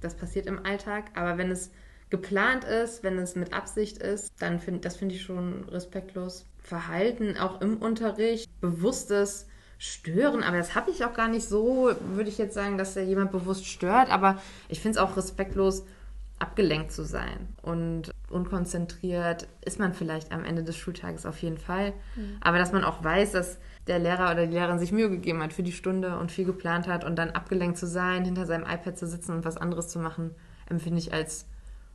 das 0.00 0.14
passiert 0.14 0.46
im 0.46 0.64
Alltag. 0.64 1.06
Aber 1.14 1.38
wenn 1.38 1.50
es 1.50 1.70
geplant 2.10 2.64
ist, 2.64 3.02
wenn 3.02 3.18
es 3.18 3.34
mit 3.34 3.54
Absicht 3.54 3.98
ist, 3.98 4.30
dann 4.38 4.60
finde 4.60 4.80
das 4.80 4.96
finde 4.96 5.14
ich 5.14 5.22
schon 5.22 5.64
respektlos. 5.70 6.44
Verhalten 6.58 7.38
auch 7.38 7.62
im 7.62 7.78
Unterricht, 7.78 8.48
bewusstes 8.60 9.46
Stören, 9.78 10.42
aber 10.42 10.58
das 10.58 10.74
habe 10.74 10.90
ich 10.90 11.04
auch 11.04 11.14
gar 11.14 11.28
nicht 11.28 11.48
so, 11.48 11.90
würde 12.12 12.28
ich 12.28 12.38
jetzt 12.38 12.54
sagen, 12.54 12.76
dass 12.76 12.94
da 12.94 13.00
jemand 13.00 13.30
bewusst 13.30 13.66
stört, 13.66 14.10
aber 14.10 14.40
ich 14.68 14.80
finde 14.80 14.98
es 14.98 15.04
auch 15.04 15.16
respektlos, 15.16 15.84
abgelenkt 16.38 16.92
zu 16.92 17.04
sein 17.04 17.48
und 17.62 18.10
unkonzentriert 18.28 19.48
ist 19.64 19.78
man 19.78 19.94
vielleicht 19.94 20.32
am 20.32 20.44
Ende 20.44 20.62
des 20.62 20.76
Schultages 20.76 21.24
auf 21.24 21.40
jeden 21.40 21.56
Fall. 21.56 21.94
Mhm. 22.14 22.36
Aber 22.40 22.58
dass 22.58 22.72
man 22.72 22.84
auch 22.84 23.02
weiß, 23.02 23.32
dass 23.32 23.58
der 23.86 23.98
Lehrer 23.98 24.32
oder 24.32 24.46
die 24.46 24.52
Lehrerin 24.52 24.78
sich 24.78 24.92
Mühe 24.92 25.08
gegeben 25.08 25.42
hat 25.42 25.52
für 25.52 25.62
die 25.62 25.72
Stunde 25.72 26.18
und 26.18 26.30
viel 26.30 26.44
geplant 26.44 26.88
hat 26.88 27.04
und 27.04 27.16
dann 27.16 27.30
abgelenkt 27.30 27.78
zu 27.78 27.86
sein, 27.86 28.24
hinter 28.24 28.44
seinem 28.44 28.64
iPad 28.64 28.98
zu 28.98 29.06
sitzen 29.06 29.32
und 29.32 29.44
was 29.44 29.56
anderes 29.56 29.88
zu 29.88 29.98
machen, 29.98 30.34
empfinde 30.68 30.98
ich 30.98 31.12
als 31.12 31.46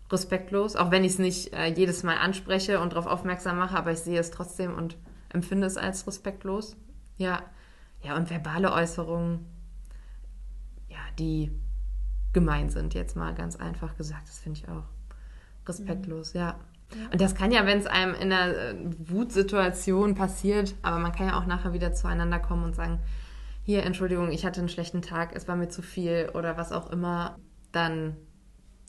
respektlos. 0.10 0.76
Auch 0.76 0.90
wenn 0.90 1.04
ich 1.04 1.14
es 1.14 1.20
nicht 1.20 1.54
äh, 1.54 1.68
jedes 1.68 2.04
Mal 2.04 2.18
anspreche 2.18 2.80
und 2.80 2.94
darauf 2.94 3.08
aufmerksam 3.08 3.58
mache, 3.58 3.78
aber 3.78 3.92
ich 3.92 4.00
sehe 4.00 4.20
es 4.20 4.32
trotzdem 4.32 4.74
und 4.74 4.98
empfinde 5.30 5.68
es 5.68 5.78
als 5.78 6.08
respektlos. 6.08 6.76
Ja, 7.18 7.44
ja 8.02 8.16
und 8.16 8.30
verbale 8.30 8.72
Äußerungen, 8.74 9.46
ja, 10.90 11.00
die 11.20 11.52
gemein 12.34 12.70
sind, 12.70 12.94
jetzt 12.94 13.16
mal 13.16 13.34
ganz 13.34 13.56
einfach 13.56 13.98
gesagt. 13.98 14.28
Das 14.28 14.40
finde 14.40 14.60
ich 14.60 14.70
auch 14.70 14.84
respektlos, 15.68 16.34
mhm. 16.34 16.40
ja. 16.40 16.60
Und 17.12 17.22
das 17.22 17.36
kann 17.36 17.52
ja, 17.52 17.66
wenn 17.66 17.80
es 17.80 17.86
einem 17.86 18.14
in 18.16 18.34
einer 18.34 18.54
äh, 18.54 18.76
Wutsituation 19.00 20.16
passiert, 20.16 20.76
aber 20.82 21.00
man 21.00 21.12
kann 21.14 21.28
ja 21.28 21.40
auch 21.40 21.46
nachher 21.46 21.74
wieder 21.74 21.94
zueinander 21.94 22.40
kommen 22.40 22.66
und 22.66 22.76
sagen, 22.76 23.00
hier, 23.64 23.84
Entschuldigung, 23.84 24.32
ich 24.32 24.46
hatte 24.46 24.60
einen 24.60 24.70
schlechten 24.70 25.02
Tag, 25.02 25.36
es 25.36 25.48
war 25.48 25.56
mir 25.56 25.70
zu 25.70 25.82
viel 25.82 26.30
oder 26.34 26.58
was 26.58 26.72
auch 26.72 26.90
immer, 26.90 27.38
dann, 27.72 28.18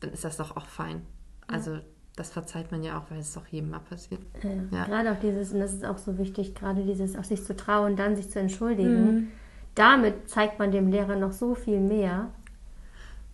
dann 0.01 0.11
ist 0.11 0.25
das 0.25 0.37
doch 0.37 0.57
auch 0.57 0.67
fein. 0.67 1.03
Ja. 1.49 1.55
Also 1.55 1.79
das 2.17 2.31
verzeiht 2.31 2.73
man 2.73 2.83
ja 2.83 2.99
auch, 2.99 3.11
weil 3.11 3.21
es 3.21 3.33
doch 3.33 3.47
jedem 3.47 3.71
mal 3.71 3.81
passiert. 3.81 4.21
Ja. 4.43 4.79
Ja. 4.79 4.85
Gerade 4.85 5.13
auch 5.13 5.21
dieses, 5.21 5.53
und 5.53 5.61
das 5.61 5.73
ist 5.73 5.85
auch 5.85 5.99
so 5.99 6.19
wichtig, 6.19 6.55
gerade 6.55 6.83
dieses, 6.83 7.17
auch 7.17 7.25
sich 7.25 7.45
zu 7.45 7.55
trauen, 7.55 7.97
dann 7.97 8.17
sich 8.17 8.31
zu 8.31 8.39
entschuldigen. 8.39 9.05
Mhm. 9.05 9.29
Damit 9.75 10.29
zeigt 10.29 10.59
man 10.59 10.71
dem 10.71 10.89
Lehrer 10.89 11.17
noch 11.17 11.33
so 11.33 11.55
viel 11.55 11.81
mehr, 11.81 12.31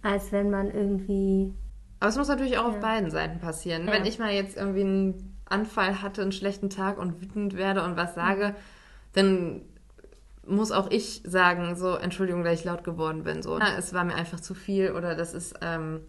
als 0.03 0.33
wenn 0.33 0.51
man 0.51 0.71
irgendwie. 0.71 1.53
Aber 2.01 2.11
es 2.11 2.17
muss 2.17 2.29
natürlich 2.29 2.59
auch 2.59 2.65
ja. 2.65 2.69
auf 2.69 2.81
beiden 2.81 3.11
Seiten 3.11 3.41
passieren. 3.41 3.87
Ja. 3.87 3.93
Wenn 3.93 4.07
ich 4.07 4.19
mal 4.19 4.33
jetzt 4.33 4.57
irgendwie 4.57 4.83
einen 4.83 5.39
Anfall 5.47 6.03
hatte, 6.03 6.23
einen 6.23 6.33
schlechten 6.33 6.71
Tag 6.71 6.99
und 6.99 7.21
wütend 7.21 7.57
werde 7.57 7.83
und 7.83 7.97
was 7.97 8.15
sage, 8.15 8.49
mhm. 8.49 8.55
dann 9.15 9.63
muss 10.47 10.73
auch 10.73 10.91
ich 10.91 11.23
sagen, 11.27 11.77
so, 11.77 11.95
Entschuldigung, 11.95 12.45
dass 12.45 12.61
ich 12.61 12.65
laut 12.65 12.85
geworden 12.85 13.25
bin. 13.25 13.43
So, 13.43 13.59
na, 13.59 13.77
es 13.77 13.93
war 13.93 14.05
mir 14.05 14.15
einfach 14.15 14.41
zu 14.41 14.55
viel 14.55 14.93
oder 14.93 15.15
das 15.15 15.35
ist, 15.35 15.55
ähm, 15.61 16.01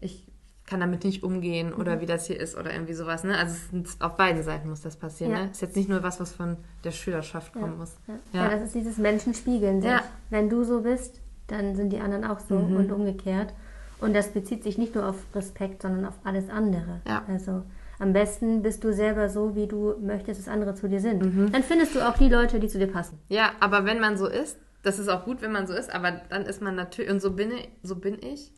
ich 0.00 0.30
kann 0.66 0.80
damit 0.80 1.04
nicht 1.04 1.22
umgehen 1.22 1.72
oder 1.72 1.96
mhm. 1.96 2.00
wie 2.00 2.06
das 2.06 2.26
hier 2.26 2.38
ist 2.38 2.56
oder 2.56 2.72
irgendwie 2.72 2.94
sowas. 2.94 3.24
Ne? 3.24 3.36
Also 3.38 3.54
ist, 3.76 4.02
auf 4.02 4.16
beiden 4.16 4.42
Seiten 4.42 4.68
muss 4.68 4.82
das 4.82 4.96
passieren. 4.96 5.32
Ja. 5.32 5.44
Ne? 5.44 5.50
Ist 5.50 5.62
jetzt 5.62 5.76
nicht 5.76 5.88
nur 5.88 6.02
was, 6.02 6.20
was 6.20 6.32
von 6.32 6.56
der 6.84 6.90
Schülerschaft 6.90 7.52
kommen 7.52 7.78
muss. 7.78 7.96
Ja. 8.32 8.40
ja. 8.40 8.50
das 8.50 8.62
ist 8.62 8.74
dieses 8.74 8.98
Menschenspiegeln. 8.98 9.82
Ja. 9.82 10.02
Wenn 10.30 10.48
du 10.48 10.64
so 10.64 10.82
bist, 10.82 11.20
dann 11.46 11.76
sind 11.76 11.92
die 11.92 12.00
anderen 12.00 12.24
auch 12.24 12.40
so 12.40 12.58
mhm. 12.58 12.76
und 12.76 12.92
umgekehrt. 12.92 13.54
Und 13.98 14.14
das 14.14 14.28
bezieht 14.28 14.62
sich 14.62 14.78
nicht 14.78 14.94
nur 14.94 15.08
auf 15.08 15.16
Respekt, 15.34 15.82
sondern 15.82 16.04
auf 16.04 16.18
alles 16.24 16.50
andere. 16.50 17.00
Ja. 17.06 17.24
Also 17.28 17.62
am 17.98 18.12
besten 18.12 18.62
bist 18.62 18.84
du 18.84 18.92
selber 18.92 19.28
so, 19.28 19.54
wie 19.54 19.66
du 19.66 19.94
möchtest, 20.00 20.40
dass 20.40 20.48
andere 20.48 20.74
zu 20.74 20.88
dir 20.88 21.00
sind. 21.00 21.22
Mhm. 21.22 21.52
Dann 21.52 21.62
findest 21.62 21.94
du 21.94 22.06
auch 22.06 22.16
die 22.16 22.28
Leute, 22.28 22.60
die 22.60 22.68
zu 22.68 22.78
dir 22.78 22.88
passen. 22.88 23.18
Ja, 23.28 23.52
aber 23.60 23.84
wenn 23.84 24.00
man 24.00 24.18
so 24.18 24.26
ist, 24.26 24.58
das 24.82 24.98
ist 24.98 25.08
auch 25.08 25.24
gut, 25.24 25.40
wenn 25.40 25.52
man 25.52 25.66
so 25.66 25.72
ist, 25.72 25.92
aber 25.92 26.12
dann 26.28 26.42
ist 26.42 26.60
man 26.60 26.74
natürlich, 26.74 27.10
und 27.10 27.20
so 27.20 27.32
bin 27.32 27.50
ich, 27.52 27.68
so 27.82 27.96
bin 27.96 28.18
ich, 28.22 28.52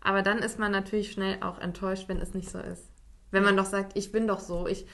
aber 0.00 0.22
dann 0.22 0.38
ist 0.38 0.58
man 0.58 0.70
natürlich 0.70 1.10
schnell 1.10 1.38
auch 1.42 1.58
enttäuscht, 1.58 2.08
wenn 2.08 2.20
es 2.20 2.34
nicht 2.34 2.50
so 2.50 2.58
ist. 2.58 2.90
Wenn 3.30 3.42
man 3.42 3.56
doch 3.56 3.64
sagt, 3.64 3.96
ich 3.96 4.12
bin 4.12 4.28
doch 4.28 4.38
so, 4.38 4.68
ich, 4.68 4.86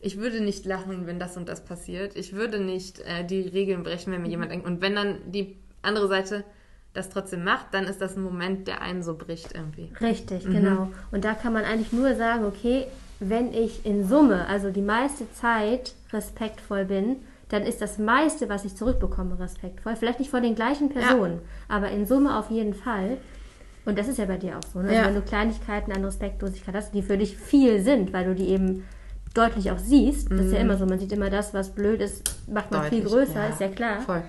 ich 0.00 0.18
würde 0.18 0.40
nicht 0.40 0.64
lachen, 0.64 1.06
wenn 1.06 1.18
das 1.18 1.36
und 1.36 1.48
das 1.48 1.64
passiert. 1.64 2.16
Ich 2.16 2.32
würde 2.32 2.58
nicht 2.60 3.00
äh, 3.00 3.24
die 3.24 3.42
Regeln 3.42 3.82
brechen, 3.82 4.12
wenn 4.12 4.22
mir 4.22 4.28
mhm. 4.28 4.32
jemand 4.32 4.52
denkt. 4.52 4.66
Und 4.66 4.80
wenn 4.80 4.94
dann 4.94 5.30
die 5.30 5.58
andere 5.82 6.08
Seite 6.08 6.44
das 6.94 7.10
trotzdem 7.10 7.44
macht, 7.44 7.66
dann 7.72 7.84
ist 7.84 8.00
das 8.00 8.16
ein 8.16 8.22
Moment, 8.22 8.66
der 8.66 8.82
einen 8.82 9.02
so 9.02 9.14
bricht 9.14 9.54
irgendwie. 9.54 9.92
Richtig, 10.00 10.46
mhm. 10.46 10.52
genau. 10.52 10.90
Und 11.12 11.24
da 11.24 11.34
kann 11.34 11.52
man 11.52 11.64
eigentlich 11.64 11.92
nur 11.92 12.14
sagen, 12.14 12.44
okay, 12.44 12.86
wenn 13.20 13.52
ich 13.52 13.84
in 13.84 14.06
Summe, 14.06 14.46
also 14.46 14.70
die 14.70 14.82
meiste 14.82 15.30
Zeit 15.32 15.94
respektvoll 16.12 16.84
bin, 16.84 17.16
dann 17.48 17.62
ist 17.62 17.80
das 17.80 17.98
meiste, 17.98 18.48
was 18.48 18.64
ich 18.64 18.76
zurückbekomme, 18.76 19.38
respektvoll. 19.38 19.96
Vielleicht 19.96 20.18
nicht 20.18 20.30
vor 20.30 20.40
den 20.40 20.54
gleichen 20.54 20.90
Personen, 20.90 21.40
ja. 21.40 21.76
aber 21.76 21.90
in 21.90 22.06
Summe 22.06 22.38
auf 22.38 22.50
jeden 22.50 22.74
Fall. 22.74 23.18
Und 23.84 23.98
das 23.98 24.06
ist 24.06 24.18
ja 24.18 24.26
bei 24.26 24.36
dir 24.36 24.58
auch 24.58 24.62
so. 24.70 24.80
Ne? 24.80 24.88
Also 24.88 25.00
ja. 25.00 25.06
wenn 25.06 25.14
du 25.14 25.22
Kleinigkeiten 25.22 25.92
an 25.92 26.04
Respektlosigkeit 26.04 26.74
hast, 26.74 26.92
die 26.92 27.02
für 27.02 27.16
dich 27.16 27.36
viel 27.36 27.80
sind, 27.80 28.12
weil 28.12 28.26
du 28.26 28.34
die 28.34 28.48
eben 28.48 28.84
deutlich 29.34 29.70
auch 29.70 29.78
siehst, 29.78 30.30
das 30.30 30.40
ist 30.40 30.52
ja 30.52 30.58
mhm. 30.58 30.66
immer 30.66 30.76
so, 30.76 30.86
man 30.86 30.98
sieht 30.98 31.12
immer 31.12 31.30
das, 31.30 31.54
was 31.54 31.70
blöd 31.70 32.00
ist, 32.00 32.48
macht 32.48 32.70
man 32.70 32.82
deutlich, 32.82 33.00
viel 33.00 33.08
größer, 33.08 33.34
ja. 33.34 33.46
ist 33.46 33.60
ja 33.60 33.68
klar. 33.68 34.00
Voll. 34.00 34.22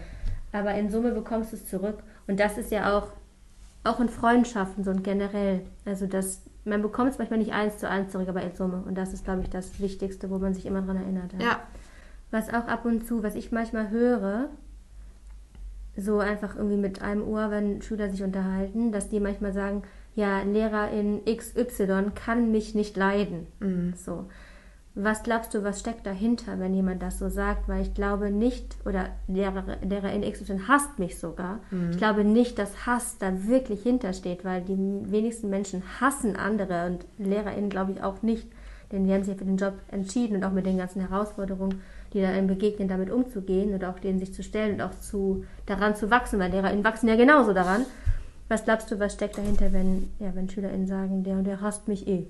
Aber 0.52 0.74
in 0.76 0.90
Summe 0.90 1.12
bekommst 1.12 1.52
du 1.52 1.58
es 1.58 1.68
zurück. 1.68 2.00
Und 2.30 2.40
das 2.40 2.60
ist 2.60 2.72
ja 2.72 2.96
auch, 2.96 3.08
auch 3.84 4.00
in 4.00 4.08
Freundschaften 4.08 4.84
so 4.84 4.92
und 4.92 5.04
generell. 5.04 5.62
Also 5.84 6.06
das, 6.06 6.44
man 6.64 6.84
bekommt 6.84 7.10
es 7.10 7.18
manchmal 7.18 7.40
nicht 7.40 7.54
eins 7.54 7.80
zu 7.80 7.90
eins 7.90 8.12
zurück, 8.12 8.30
aber 8.30 8.44
in 8.44 8.56
Summe. 8.56 8.84
Und 8.86 8.96
das 9.00 9.14
ist, 9.14 9.26
glaube 9.26 9.42
ich, 9.42 9.50
das 9.50 9.80
Wichtigste, 9.80 10.30
wo 10.30 10.38
man 10.38 10.54
sich 10.54 10.68
immer 10.68 10.84
dran 10.84 10.98
erinnert. 10.98 11.34
Ja. 11.34 11.40
ja. 11.40 11.60
Was 12.30 12.50
auch 12.50 12.68
ab 12.68 12.86
und 12.86 13.08
zu, 13.08 13.24
was 13.24 13.34
ich 13.34 13.52
manchmal 13.52 13.90
höre, 13.90 14.50
so 15.98 16.20
einfach 16.20 16.56
irgendwie 16.56 16.78
mit 16.78 17.02
einem 17.02 17.28
Ohr, 17.28 17.50
wenn 17.50 17.82
Schüler 17.82 18.12
sich 18.12 18.22
unterhalten, 18.22 18.92
dass 18.92 19.10
die 19.10 19.20
manchmal 19.20 19.52
sagen, 19.52 19.82
ja, 20.14 20.44
Lehrerin 20.44 21.22
XY 21.26 22.12
kann 22.14 22.52
mich 22.52 22.76
nicht 22.76 22.96
leiden. 22.96 23.48
Mhm. 23.60 23.94
So. 23.96 24.28
Was 25.02 25.24
glaubst 25.24 25.54
du, 25.54 25.64
was 25.64 25.80
steckt 25.80 26.06
dahinter, 26.06 26.60
wenn 26.60 26.74
jemand 26.74 27.02
das 27.02 27.20
so 27.20 27.30
sagt? 27.30 27.70
Weil 27.70 27.84
ich 27.84 27.94
glaube 27.94 28.32
nicht, 28.32 28.76
oder 28.86 29.08
Lehrer, 29.30 29.64
Lehrerin 29.82 30.30
XY 30.30 30.60
hasst 30.68 31.00
mich 31.00 31.18
sogar. 31.18 31.60
Mhm. 31.72 31.92
Ich 31.92 31.98
glaube 31.98 32.26
nicht, 32.26 32.60
dass 32.60 32.86
Hass 32.86 33.18
da 33.18 33.48
wirklich 33.48 33.82
hintersteht, 33.82 34.44
weil 34.44 34.62
die 34.62 34.78
wenigsten 34.78 35.50
Menschen 35.50 35.84
hassen 36.02 36.36
andere 36.36 36.86
und 36.88 37.06
LehrerInnen 37.18 37.70
glaube 37.70 37.94
ich 37.94 38.04
auch 38.04 38.22
nicht, 38.24 38.46
denn 38.92 39.06
die 39.06 39.14
haben 39.14 39.24
sich 39.24 39.36
ja 39.36 39.40
für 39.40 39.46
den 39.46 39.56
Job 39.56 39.76
entschieden 39.88 40.36
und 40.36 40.44
auch 40.44 40.52
mit 40.52 40.66
den 40.66 40.78
ganzen 40.78 41.00
Herausforderungen, 41.00 41.82
die 42.12 42.22
da 42.22 42.28
einem 42.28 42.48
begegnen, 42.48 42.90
damit 42.90 43.10
umzugehen 43.10 43.74
und 43.74 43.86
auch 43.86 44.00
denen 44.00 44.20
sich 44.20 44.34
zu 44.34 44.44
stellen 44.44 44.76
und 44.76 44.82
auch 44.82 45.00
zu, 45.00 45.46
daran 45.66 45.96
zu 45.96 46.12
wachsen, 46.12 46.40
weil 46.40 46.52
LehrerInnen 46.52 46.84
wachsen 46.84 47.08
ja 47.08 47.16
genauso 47.16 47.54
daran. 47.54 47.86
Was 48.50 48.66
glaubst 48.66 48.92
du, 48.92 49.00
was 49.00 49.14
steckt 49.14 49.38
dahinter, 49.38 49.72
wenn, 49.72 50.10
ja, 50.20 50.36
wenn 50.36 50.50
SchülerInnen 50.50 50.88
sagen, 50.88 51.24
der 51.24 51.38
und 51.38 51.46
der 51.46 51.62
hasst 51.62 51.88
mich 51.88 52.06
eh? 52.06 52.28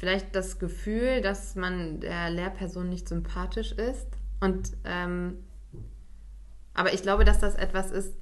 Vielleicht 0.00 0.34
das 0.34 0.58
Gefühl, 0.58 1.20
dass 1.20 1.56
man 1.56 2.00
der 2.00 2.30
Lehrperson 2.30 2.88
nicht 2.88 3.06
sympathisch 3.06 3.72
ist. 3.72 4.06
Und 4.40 4.72
ähm, 4.86 5.44
aber 6.72 6.94
ich 6.94 7.02
glaube, 7.02 7.26
dass 7.26 7.38
das 7.38 7.54
etwas 7.54 7.90
ist, 7.90 8.14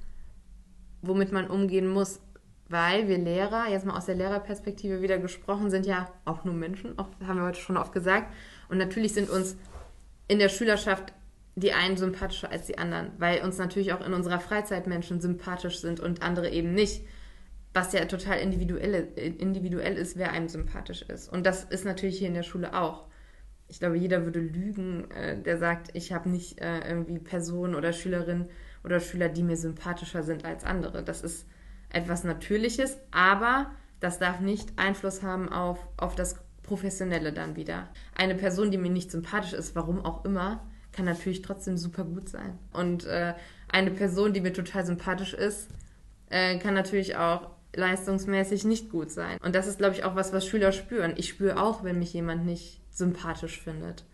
womit 1.01 1.31
man 1.31 1.47
umgehen 1.47 1.87
muss, 1.87 2.19
weil 2.67 3.07
wir 3.07 3.17
Lehrer, 3.17 3.69
jetzt 3.69 3.85
mal 3.85 3.95
aus 3.95 4.07
der 4.07 4.15
Lehrerperspektive 4.15 5.01
wieder 5.01 5.19
gesprochen, 5.19 5.69
sind 5.69 5.85
ja 5.85 6.11
auch 6.25 6.43
nur 6.43 6.53
Menschen, 6.53 6.99
auch, 6.99 7.07
haben 7.25 7.39
wir 7.39 7.45
heute 7.45 7.61
schon 7.61 7.77
oft 7.77 7.93
gesagt. 7.93 8.33
Und 8.67 8.77
natürlich 8.77 9.13
sind 9.13 9.29
uns 9.29 9.55
in 10.27 10.39
der 10.39 10.49
Schülerschaft 10.49 11.13
die 11.55 11.71
einen 11.71 11.95
sympathischer 11.95 12.51
als 12.51 12.65
die 12.65 12.77
anderen, 12.77 13.11
weil 13.19 13.41
uns 13.41 13.57
natürlich 13.57 13.93
auch 13.93 14.05
in 14.05 14.13
unserer 14.13 14.41
Freizeit 14.41 14.85
Menschen 14.85 15.21
sympathisch 15.21 15.79
sind 15.79 16.01
und 16.01 16.23
andere 16.23 16.49
eben 16.49 16.73
nicht 16.73 17.03
was 17.73 17.93
ja 17.93 18.05
total 18.05 18.39
individuell, 18.39 19.09
individuell 19.15 19.95
ist, 19.95 20.17
wer 20.17 20.31
einem 20.31 20.47
sympathisch 20.47 21.03
ist. 21.03 21.31
Und 21.31 21.45
das 21.45 21.63
ist 21.65 21.85
natürlich 21.85 22.17
hier 22.17 22.27
in 22.27 22.33
der 22.33 22.43
Schule 22.43 22.73
auch. 22.73 23.05
Ich 23.67 23.79
glaube, 23.79 23.97
jeder 23.97 24.25
würde 24.25 24.39
lügen, 24.39 25.09
äh, 25.11 25.39
der 25.39 25.59
sagt, 25.59 25.89
ich 25.93 26.11
habe 26.11 26.29
nicht 26.29 26.59
äh, 26.59 26.79
irgendwie 26.89 27.19
Personen 27.19 27.75
oder 27.75 27.93
Schülerinnen 27.93 28.49
oder 28.83 28.99
Schüler, 28.99 29.29
die 29.29 29.43
mir 29.43 29.57
sympathischer 29.57 30.23
sind 30.23 30.45
als 30.45 30.63
andere. 30.63 31.03
Das 31.03 31.21
ist 31.21 31.45
etwas 31.91 32.23
Natürliches, 32.23 32.97
aber 33.11 33.71
das 33.99 34.17
darf 34.17 34.39
nicht 34.39 34.73
Einfluss 34.77 35.21
haben 35.21 35.49
auf, 35.49 35.79
auf 35.97 36.15
das 36.15 36.37
Professionelle 36.63 37.33
dann 37.33 37.55
wieder. 37.55 37.89
Eine 38.15 38.35
Person, 38.35 38.71
die 38.71 38.77
mir 38.77 38.91
nicht 38.91 39.11
sympathisch 39.11 39.53
ist, 39.53 39.75
warum 39.75 40.03
auch 40.03 40.25
immer, 40.25 40.63
kann 40.91 41.05
natürlich 41.05 41.41
trotzdem 41.41 41.77
super 41.77 42.03
gut 42.03 42.29
sein. 42.29 42.57
Und 42.73 43.05
äh, 43.05 43.33
eine 43.71 43.91
Person, 43.91 44.33
die 44.33 44.41
mir 44.41 44.53
total 44.53 44.85
sympathisch 44.85 45.33
ist, 45.33 45.67
äh, 46.29 46.57
kann 46.57 46.73
natürlich 46.73 47.15
auch 47.15 47.51
leistungsmäßig 47.75 48.65
nicht 48.65 48.89
gut 48.89 49.11
sein. 49.11 49.37
Und 49.43 49.55
das 49.55 49.67
ist, 49.67 49.77
glaube 49.77 49.95
ich, 49.95 50.03
auch 50.03 50.15
was, 50.15 50.33
was 50.33 50.45
Schüler 50.45 50.71
spüren. 50.71 51.13
Ich 51.17 51.29
spüre 51.29 51.61
auch, 51.61 51.83
wenn 51.83 51.99
mich 51.99 52.13
jemand 52.13 52.45
nicht 52.45 52.81
sympathisch 52.89 53.61
findet. 53.61 54.05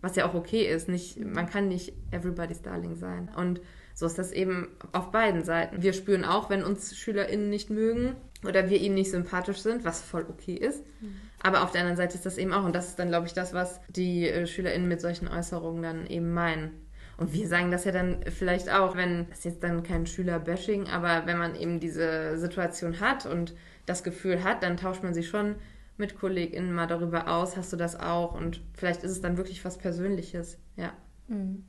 Was 0.00 0.16
ja 0.16 0.28
auch 0.28 0.34
okay 0.34 0.62
ist. 0.62 0.88
Nicht, 0.88 1.18
man 1.18 1.48
kann 1.48 1.68
nicht 1.68 1.92
everybody's 2.10 2.62
darling 2.62 2.96
sein. 2.96 3.30
Und 3.36 3.60
so 3.94 4.06
ist 4.06 4.18
das 4.18 4.30
eben 4.30 4.68
auf 4.92 5.10
beiden 5.10 5.42
Seiten. 5.42 5.82
Wir 5.82 5.92
spüren 5.92 6.24
auch, 6.24 6.50
wenn 6.50 6.62
uns 6.62 6.96
SchülerInnen 6.96 7.50
nicht 7.50 7.70
mögen 7.70 8.14
oder 8.44 8.70
wir 8.70 8.80
ihnen 8.80 8.94
nicht 8.94 9.10
sympathisch 9.10 9.58
sind, 9.58 9.84
was 9.84 10.02
voll 10.02 10.24
okay 10.28 10.54
ist. 10.54 10.84
Mhm. 11.00 11.16
Aber 11.42 11.62
auf 11.62 11.72
der 11.72 11.80
anderen 11.80 11.96
Seite 11.96 12.14
ist 12.14 12.26
das 12.26 12.38
eben 12.38 12.52
auch. 12.52 12.64
Und 12.64 12.74
das 12.74 12.88
ist 12.88 12.98
dann, 12.98 13.08
glaube 13.08 13.26
ich, 13.26 13.32
das, 13.32 13.54
was 13.54 13.80
die 13.88 14.28
äh, 14.28 14.46
SchülerInnen 14.46 14.88
mit 14.88 15.00
solchen 15.00 15.28
Äußerungen 15.28 15.82
dann 15.82 16.06
eben 16.06 16.32
meinen. 16.32 16.87
Und 17.18 17.32
wir 17.32 17.48
sagen 17.48 17.72
das 17.72 17.84
ja 17.84 17.90
dann 17.90 18.20
vielleicht 18.28 18.70
auch, 18.70 18.96
wenn, 18.96 19.28
das 19.28 19.38
ist 19.38 19.44
jetzt 19.44 19.62
dann 19.64 19.82
kein 19.82 20.06
Schüler-Bashing, 20.06 20.88
aber 20.88 21.26
wenn 21.26 21.36
man 21.36 21.56
eben 21.56 21.80
diese 21.80 22.38
Situation 22.38 23.00
hat 23.00 23.26
und 23.26 23.54
das 23.86 24.04
Gefühl 24.04 24.44
hat, 24.44 24.62
dann 24.62 24.76
tauscht 24.76 25.02
man 25.02 25.14
sich 25.14 25.28
schon 25.28 25.56
mit 25.96 26.16
KollegInnen 26.16 26.72
mal 26.72 26.86
darüber 26.86 27.28
aus, 27.28 27.56
hast 27.56 27.72
du 27.72 27.76
das 27.76 27.98
auch? 27.98 28.34
Und 28.34 28.62
vielleicht 28.72 29.02
ist 29.02 29.10
es 29.10 29.20
dann 29.20 29.36
wirklich 29.36 29.64
was 29.64 29.78
Persönliches, 29.78 30.58
ja. 30.76 30.92
Mhm. 31.26 31.64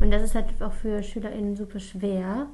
Und 0.00 0.10
das 0.10 0.22
ist 0.22 0.34
halt 0.34 0.46
auch 0.62 0.72
für 0.72 1.02
SchülerInnen 1.02 1.56
super 1.56 1.78
schwer, 1.78 2.46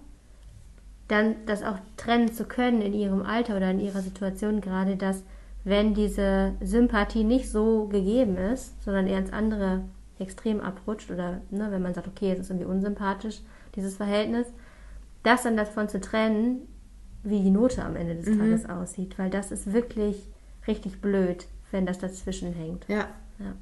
dann 1.07 1.37
das 1.47 1.63
auch 1.63 1.79
trennen 1.97 2.33
zu 2.33 2.45
können 2.45 2.83
in 2.83 2.93
ihrem 2.93 3.23
Alter 3.23 3.57
oder 3.57 3.71
in 3.71 3.79
ihrer 3.79 4.01
Situation 4.01 4.61
gerade, 4.61 4.97
dass 4.97 5.23
wenn 5.63 5.95
diese 5.95 6.55
Sympathie 6.61 7.23
nicht 7.23 7.51
so 7.51 7.87
gegeben 7.87 8.37
ist, 8.37 8.83
sondern 8.83 9.07
eher 9.07 9.19
ins 9.19 9.33
andere 9.33 9.85
extrem 10.19 10.61
abrutscht 10.61 11.11
oder 11.11 11.41
ne, 11.51 11.71
wenn 11.71 11.83
man 11.83 11.95
sagt, 11.95 12.09
okay, 12.09 12.33
es 12.33 12.41
ist 12.41 12.51
irgendwie 12.51 12.67
unsympathisch, 12.67 13.41
dieses 13.75 13.97
Verhältnis, 13.97 14.47
das 15.23 15.43
dann 15.43 15.57
davon 15.57 15.89
zu 15.89 16.01
trennen, 16.01 16.63
wie 17.23 17.43
die 17.43 17.51
Note 17.51 17.85
am 17.85 17.97
Ende 17.97 18.15
des 18.15 18.27
mhm. 18.27 18.39
Tages 18.39 18.69
aussieht, 18.69 19.19
weil 19.19 19.31
das 19.31 19.51
ist 19.51 19.73
wirklich 19.73 20.29
richtig 20.67 21.01
blöd, 21.01 21.47
wenn 21.71 21.87
das 21.87 21.99
dazwischen 21.99 22.53
hängt. 22.53 22.87
Ja. 22.89 23.09
ja. 23.39 23.55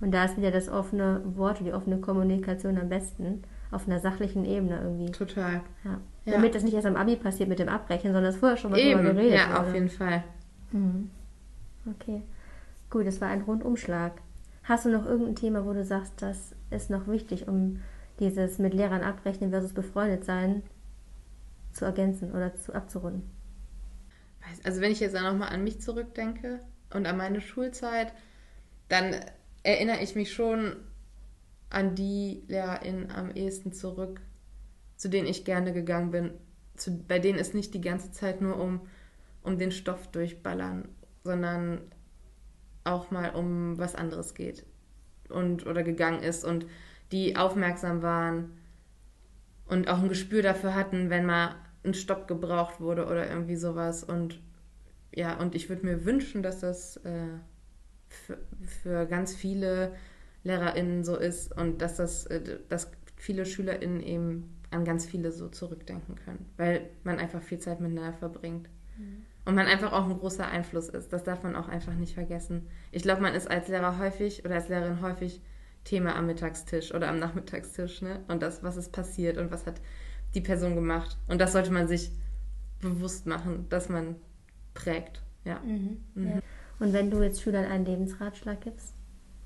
Und 0.00 0.12
da 0.12 0.24
ist 0.24 0.36
wieder 0.36 0.50
das 0.50 0.68
offene 0.68 1.22
Wort 1.24 1.60
und 1.60 1.66
die 1.66 1.72
offene 1.72 1.98
Kommunikation 1.98 2.78
am 2.78 2.88
besten 2.88 3.42
auf 3.70 3.86
einer 3.86 3.98
sachlichen 3.98 4.44
Ebene 4.44 4.80
irgendwie. 4.82 5.10
Total. 5.10 5.60
Ja. 5.84 6.00
ja. 6.24 6.32
Damit 6.32 6.54
das 6.54 6.62
nicht 6.62 6.74
erst 6.74 6.86
am 6.86 6.96
Abi 6.96 7.16
passiert 7.16 7.48
mit 7.48 7.58
dem 7.58 7.68
Abbrechen, 7.68 8.12
sondern 8.12 8.32
es 8.32 8.36
vorher 8.36 8.56
schon 8.56 8.70
mal 8.70 8.78
Eben. 8.78 9.00
drüber 9.00 9.14
geredet 9.14 9.38
Ja, 9.38 9.50
wurde. 9.50 9.60
auf 9.60 9.74
jeden 9.74 9.88
Fall. 9.88 10.24
Mhm. 10.72 11.10
Okay. 11.90 12.22
Gut, 12.90 13.06
das 13.06 13.20
war 13.20 13.28
ein 13.28 13.42
Rundumschlag. 13.42 14.12
Hast 14.68 14.84
du 14.84 14.90
noch 14.90 15.06
irgendein 15.06 15.34
Thema, 15.34 15.64
wo 15.64 15.72
du 15.72 15.82
sagst, 15.82 16.20
das 16.20 16.54
ist 16.68 16.90
noch 16.90 17.08
wichtig, 17.08 17.48
um 17.48 17.80
dieses 18.20 18.58
mit 18.58 18.74
Lehrern 18.74 19.02
abrechnen 19.02 19.48
versus 19.48 19.72
befreundet 19.72 20.26
sein 20.26 20.62
zu 21.72 21.86
ergänzen 21.86 22.32
oder 22.32 22.54
zu 22.54 22.74
abzurunden? 22.74 23.30
Also 24.64 24.82
wenn 24.82 24.92
ich 24.92 25.00
jetzt 25.00 25.14
nochmal 25.14 25.54
an 25.54 25.64
mich 25.64 25.80
zurückdenke 25.80 26.60
und 26.92 27.06
an 27.06 27.16
meine 27.16 27.40
Schulzeit, 27.40 28.12
dann 28.90 29.16
erinnere 29.62 30.02
ich 30.02 30.14
mich 30.14 30.34
schon 30.34 30.76
an 31.70 31.94
die 31.94 32.44
LehrerInnen 32.48 33.10
am 33.10 33.30
ehesten 33.30 33.72
zurück, 33.72 34.20
zu 34.96 35.08
denen 35.08 35.28
ich 35.28 35.46
gerne 35.46 35.72
gegangen 35.72 36.10
bin, 36.10 36.30
zu, 36.76 36.90
bei 37.04 37.18
denen 37.18 37.38
es 37.38 37.54
nicht 37.54 37.72
die 37.72 37.80
ganze 37.80 38.12
Zeit 38.12 38.42
nur 38.42 38.60
um, 38.60 38.82
um 39.42 39.56
den 39.56 39.72
Stoff 39.72 40.08
durchballern, 40.08 40.88
sondern 41.24 41.80
auch 42.88 43.10
mal 43.10 43.30
um 43.30 43.78
was 43.78 43.94
anderes 43.94 44.34
geht 44.34 44.64
und 45.28 45.66
oder 45.66 45.82
gegangen 45.82 46.22
ist 46.22 46.44
und 46.44 46.66
die 47.12 47.36
aufmerksam 47.36 48.02
waren 48.02 48.58
und 49.66 49.88
auch 49.88 49.98
ein 49.98 50.08
Gespür 50.08 50.42
dafür 50.42 50.74
hatten, 50.74 51.10
wenn 51.10 51.26
mal 51.26 51.54
ein 51.84 51.94
Stopp 51.94 52.26
gebraucht 52.28 52.80
wurde 52.80 53.06
oder 53.06 53.28
irgendwie 53.28 53.56
sowas 53.56 54.04
und 54.04 54.40
ja, 55.14 55.38
und 55.38 55.54
ich 55.54 55.68
würde 55.68 55.86
mir 55.86 56.04
wünschen, 56.04 56.42
dass 56.42 56.60
das 56.60 56.98
äh, 56.98 57.28
für, 58.08 58.38
für, 58.82 59.06
ganz 59.06 59.34
viele 59.34 59.94
LehrerInnen 60.44 61.02
so 61.02 61.16
ist 61.16 61.56
und 61.56 61.80
dass 61.80 61.96
das, 61.96 62.26
äh, 62.26 62.58
dass 62.68 62.90
viele 63.16 63.46
SchülerInnen 63.46 64.02
eben 64.02 64.58
an 64.70 64.84
ganz 64.84 65.06
viele 65.06 65.32
so 65.32 65.48
zurückdenken 65.48 66.16
können, 66.16 66.46
weil 66.56 66.90
man 67.04 67.18
einfach 67.18 67.42
viel 67.42 67.58
Zeit 67.58 67.80
miteinander 67.80 68.12
verbringt. 68.12 68.68
Mhm. 68.98 69.24
Und 69.48 69.54
man 69.54 69.66
einfach 69.66 69.94
auch 69.94 70.04
ein 70.04 70.18
großer 70.18 70.46
Einfluss 70.46 70.90
ist. 70.90 71.10
Das 71.10 71.24
darf 71.24 71.42
man 71.42 71.56
auch 71.56 71.68
einfach 71.68 71.94
nicht 71.94 72.12
vergessen. 72.12 72.68
Ich 72.92 73.02
glaube, 73.02 73.22
man 73.22 73.34
ist 73.34 73.50
als 73.50 73.68
Lehrer 73.68 73.98
häufig 73.98 74.44
oder 74.44 74.56
als 74.56 74.68
Lehrerin 74.68 75.00
häufig 75.00 75.40
Thema 75.84 76.16
am 76.16 76.26
Mittagstisch 76.26 76.92
oder 76.92 77.08
am 77.08 77.18
Nachmittagstisch. 77.18 78.02
Ne? 78.02 78.22
Und 78.28 78.42
das, 78.42 78.62
was 78.62 78.76
ist 78.76 78.92
passiert 78.92 79.38
und 79.38 79.50
was 79.50 79.64
hat 79.64 79.80
die 80.34 80.42
Person 80.42 80.74
gemacht. 80.74 81.16
Und 81.28 81.40
das 81.40 81.52
sollte 81.52 81.72
man 81.72 81.88
sich 81.88 82.10
bewusst 82.82 83.24
machen, 83.24 83.64
dass 83.70 83.88
man 83.88 84.16
prägt. 84.74 85.22
Ja. 85.46 85.60
Mhm. 85.60 86.04
Mhm. 86.14 86.26
ja. 86.26 86.42
Und 86.78 86.92
wenn 86.92 87.10
du 87.10 87.22
jetzt 87.22 87.40
Schülern 87.40 87.64
einen 87.64 87.86
Lebensratschlag 87.86 88.60
gibst, 88.60 88.92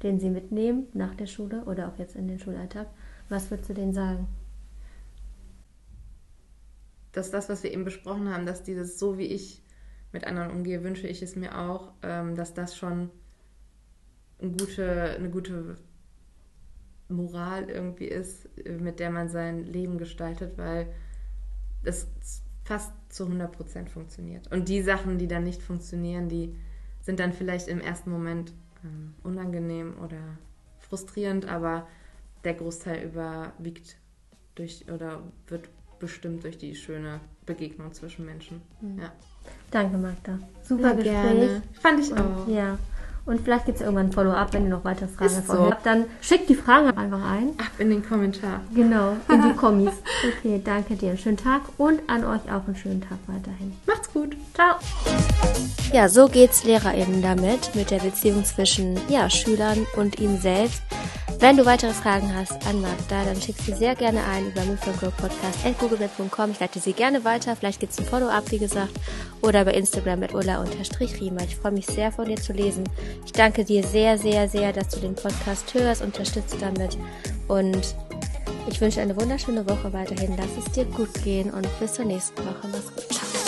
den 0.02 0.18
sie 0.18 0.30
mitnehmen 0.30 0.88
nach 0.94 1.14
der 1.14 1.26
Schule 1.26 1.62
oder 1.66 1.86
auch 1.86 1.98
jetzt 2.00 2.16
in 2.16 2.26
den 2.26 2.40
Schulalltag, 2.40 2.88
was 3.28 3.52
würdest 3.52 3.70
du 3.70 3.74
denen 3.74 3.92
sagen? 3.92 4.26
Dass 7.12 7.30
das, 7.30 7.48
was 7.48 7.62
wir 7.62 7.70
eben 7.70 7.84
besprochen 7.84 8.28
haben, 8.34 8.46
dass 8.46 8.64
dieses 8.64 8.98
so 8.98 9.16
wie 9.16 9.26
ich 9.26 9.62
mit 10.12 10.26
anderen 10.26 10.50
umgehe, 10.50 10.82
wünsche 10.82 11.06
ich 11.06 11.22
es 11.22 11.36
mir 11.36 11.58
auch, 11.58 11.92
ähm, 12.02 12.34
dass 12.34 12.54
das 12.54 12.76
schon 12.76 13.10
eine 14.40 14.50
gute, 14.50 15.14
eine 15.16 15.30
gute 15.30 15.76
Moral 17.08 17.68
irgendwie 17.68 18.06
ist, 18.06 18.48
mit 18.66 18.98
der 18.98 19.10
man 19.10 19.28
sein 19.28 19.64
Leben 19.64 19.98
gestaltet, 19.98 20.58
weil 20.58 20.92
es 21.84 22.06
fast 22.64 22.92
zu 23.08 23.26
100% 23.26 23.88
funktioniert. 23.88 24.50
Und 24.52 24.68
die 24.68 24.82
Sachen, 24.82 25.18
die 25.18 25.28
dann 25.28 25.44
nicht 25.44 25.62
funktionieren, 25.62 26.28
die 26.28 26.54
sind 27.00 27.20
dann 27.20 27.32
vielleicht 27.32 27.68
im 27.68 27.80
ersten 27.80 28.10
Moment 28.10 28.52
ähm, 28.84 29.14
unangenehm 29.22 29.98
oder 29.98 30.38
frustrierend, 30.78 31.48
aber 31.48 31.86
der 32.44 32.54
Großteil 32.54 33.04
überwiegt 33.04 33.96
durch 34.54 34.86
oder 34.90 35.22
wird 35.48 35.68
bestimmt 35.98 36.44
durch 36.44 36.58
die 36.58 36.74
schöne 36.74 37.20
Begegnung 37.46 37.92
zwischen 37.92 38.24
Menschen. 38.24 38.62
Mhm. 38.80 38.98
Ja. 39.00 39.12
Danke, 39.70 39.96
Magda. 39.96 40.38
Super 40.62 40.94
Gespräch. 40.94 41.12
Gerne. 41.12 41.62
Fand 41.80 42.00
ich 42.00 42.12
auch. 42.12 42.46
Und, 42.46 42.54
ja. 42.54 42.78
Und 43.24 43.40
vielleicht 43.40 43.66
gibt 43.66 43.76
es 43.76 43.82
irgendwann 43.82 44.06
ein 44.06 44.12
Follow-up, 44.12 44.52
wenn 44.52 44.64
ihr 44.64 44.70
noch 44.70 44.84
weitere 44.84 45.06
Fragen 45.06 45.34
davon 45.34 45.56
so. 45.56 45.70
habt. 45.70 45.86
Dann 45.86 46.06
schickt 46.20 46.48
die 46.48 46.56
Fragen 46.56 46.88
einfach 46.90 47.22
ein. 47.24 47.50
Ab 47.50 47.70
in 47.78 47.90
den 47.90 48.04
Kommentar. 48.04 48.60
Genau, 48.74 49.16
in 49.28 49.42
die 49.42 49.52
Kommis. 49.56 49.92
Okay, 50.38 50.60
danke 50.64 50.96
dir. 50.96 51.10
Einen 51.10 51.18
schönen 51.18 51.36
Tag 51.36 51.62
und 51.78 52.00
an 52.08 52.24
euch 52.24 52.42
auch 52.52 52.66
einen 52.66 52.74
schönen 52.74 53.00
Tag 53.00 53.18
weiterhin. 53.28 53.72
Macht's 53.86 54.12
gut. 54.12 54.36
Ciao. 54.54 54.74
Ja, 55.92 56.08
so 56.08 56.26
geht's 56.26 56.64
LehrerInnen 56.64 57.22
damit, 57.22 57.74
mit 57.76 57.92
der 57.92 58.00
Beziehung 58.00 58.44
zwischen 58.44 58.98
ja, 59.08 59.30
Schülern 59.30 59.86
und 59.96 60.18
ihnen 60.18 60.40
selbst. 60.40 60.82
Wenn 61.42 61.56
du 61.56 61.66
weitere 61.66 61.92
Fragen 61.92 62.32
hast 62.36 62.64
an 62.68 62.80
Magda, 62.80 63.24
dann 63.24 63.42
schick 63.42 63.56
sie 63.58 63.72
sehr 63.72 63.96
gerne 63.96 64.22
ein 64.26 64.46
über 64.46 64.64
moveandgrowpodcast.googlemail.com. 64.64 66.52
Ich 66.52 66.60
leite 66.60 66.78
sie 66.78 66.92
gerne 66.92 67.24
weiter. 67.24 67.56
Vielleicht 67.56 67.80
gibt 67.80 67.90
es 67.92 67.98
ein 67.98 68.04
Follow-up, 68.04 68.48
wie 68.52 68.60
gesagt. 68.60 68.92
Oder 69.40 69.64
bei 69.64 69.72
Instagram 69.72 70.20
mit 70.20 70.34
Ulla-Riemer. 70.34 71.42
Ich 71.42 71.56
freue 71.56 71.72
mich 71.72 71.86
sehr, 71.86 72.12
von 72.12 72.26
dir 72.26 72.36
zu 72.36 72.52
lesen. 72.52 72.84
Ich 73.26 73.32
danke 73.32 73.64
dir 73.64 73.82
sehr, 73.82 74.18
sehr, 74.18 74.48
sehr, 74.48 74.72
dass 74.72 74.90
du 74.90 75.00
den 75.00 75.16
Podcast 75.16 75.74
hörst, 75.74 76.00
unterstützt 76.02 76.58
damit. 76.60 76.96
Und 77.48 77.96
ich 78.68 78.80
wünsche 78.80 79.00
eine 79.00 79.20
wunderschöne 79.20 79.68
Woche 79.68 79.92
weiterhin. 79.92 80.36
Lass 80.36 80.64
es 80.64 80.70
dir 80.70 80.84
gut 80.84 81.12
gehen 81.24 81.50
und 81.50 81.66
bis 81.80 81.94
zur 81.94 82.04
nächsten 82.04 82.38
Woche. 82.38 82.68
Mach's 82.70 82.94
gut. 82.94 83.12
Ciao. 83.12 83.41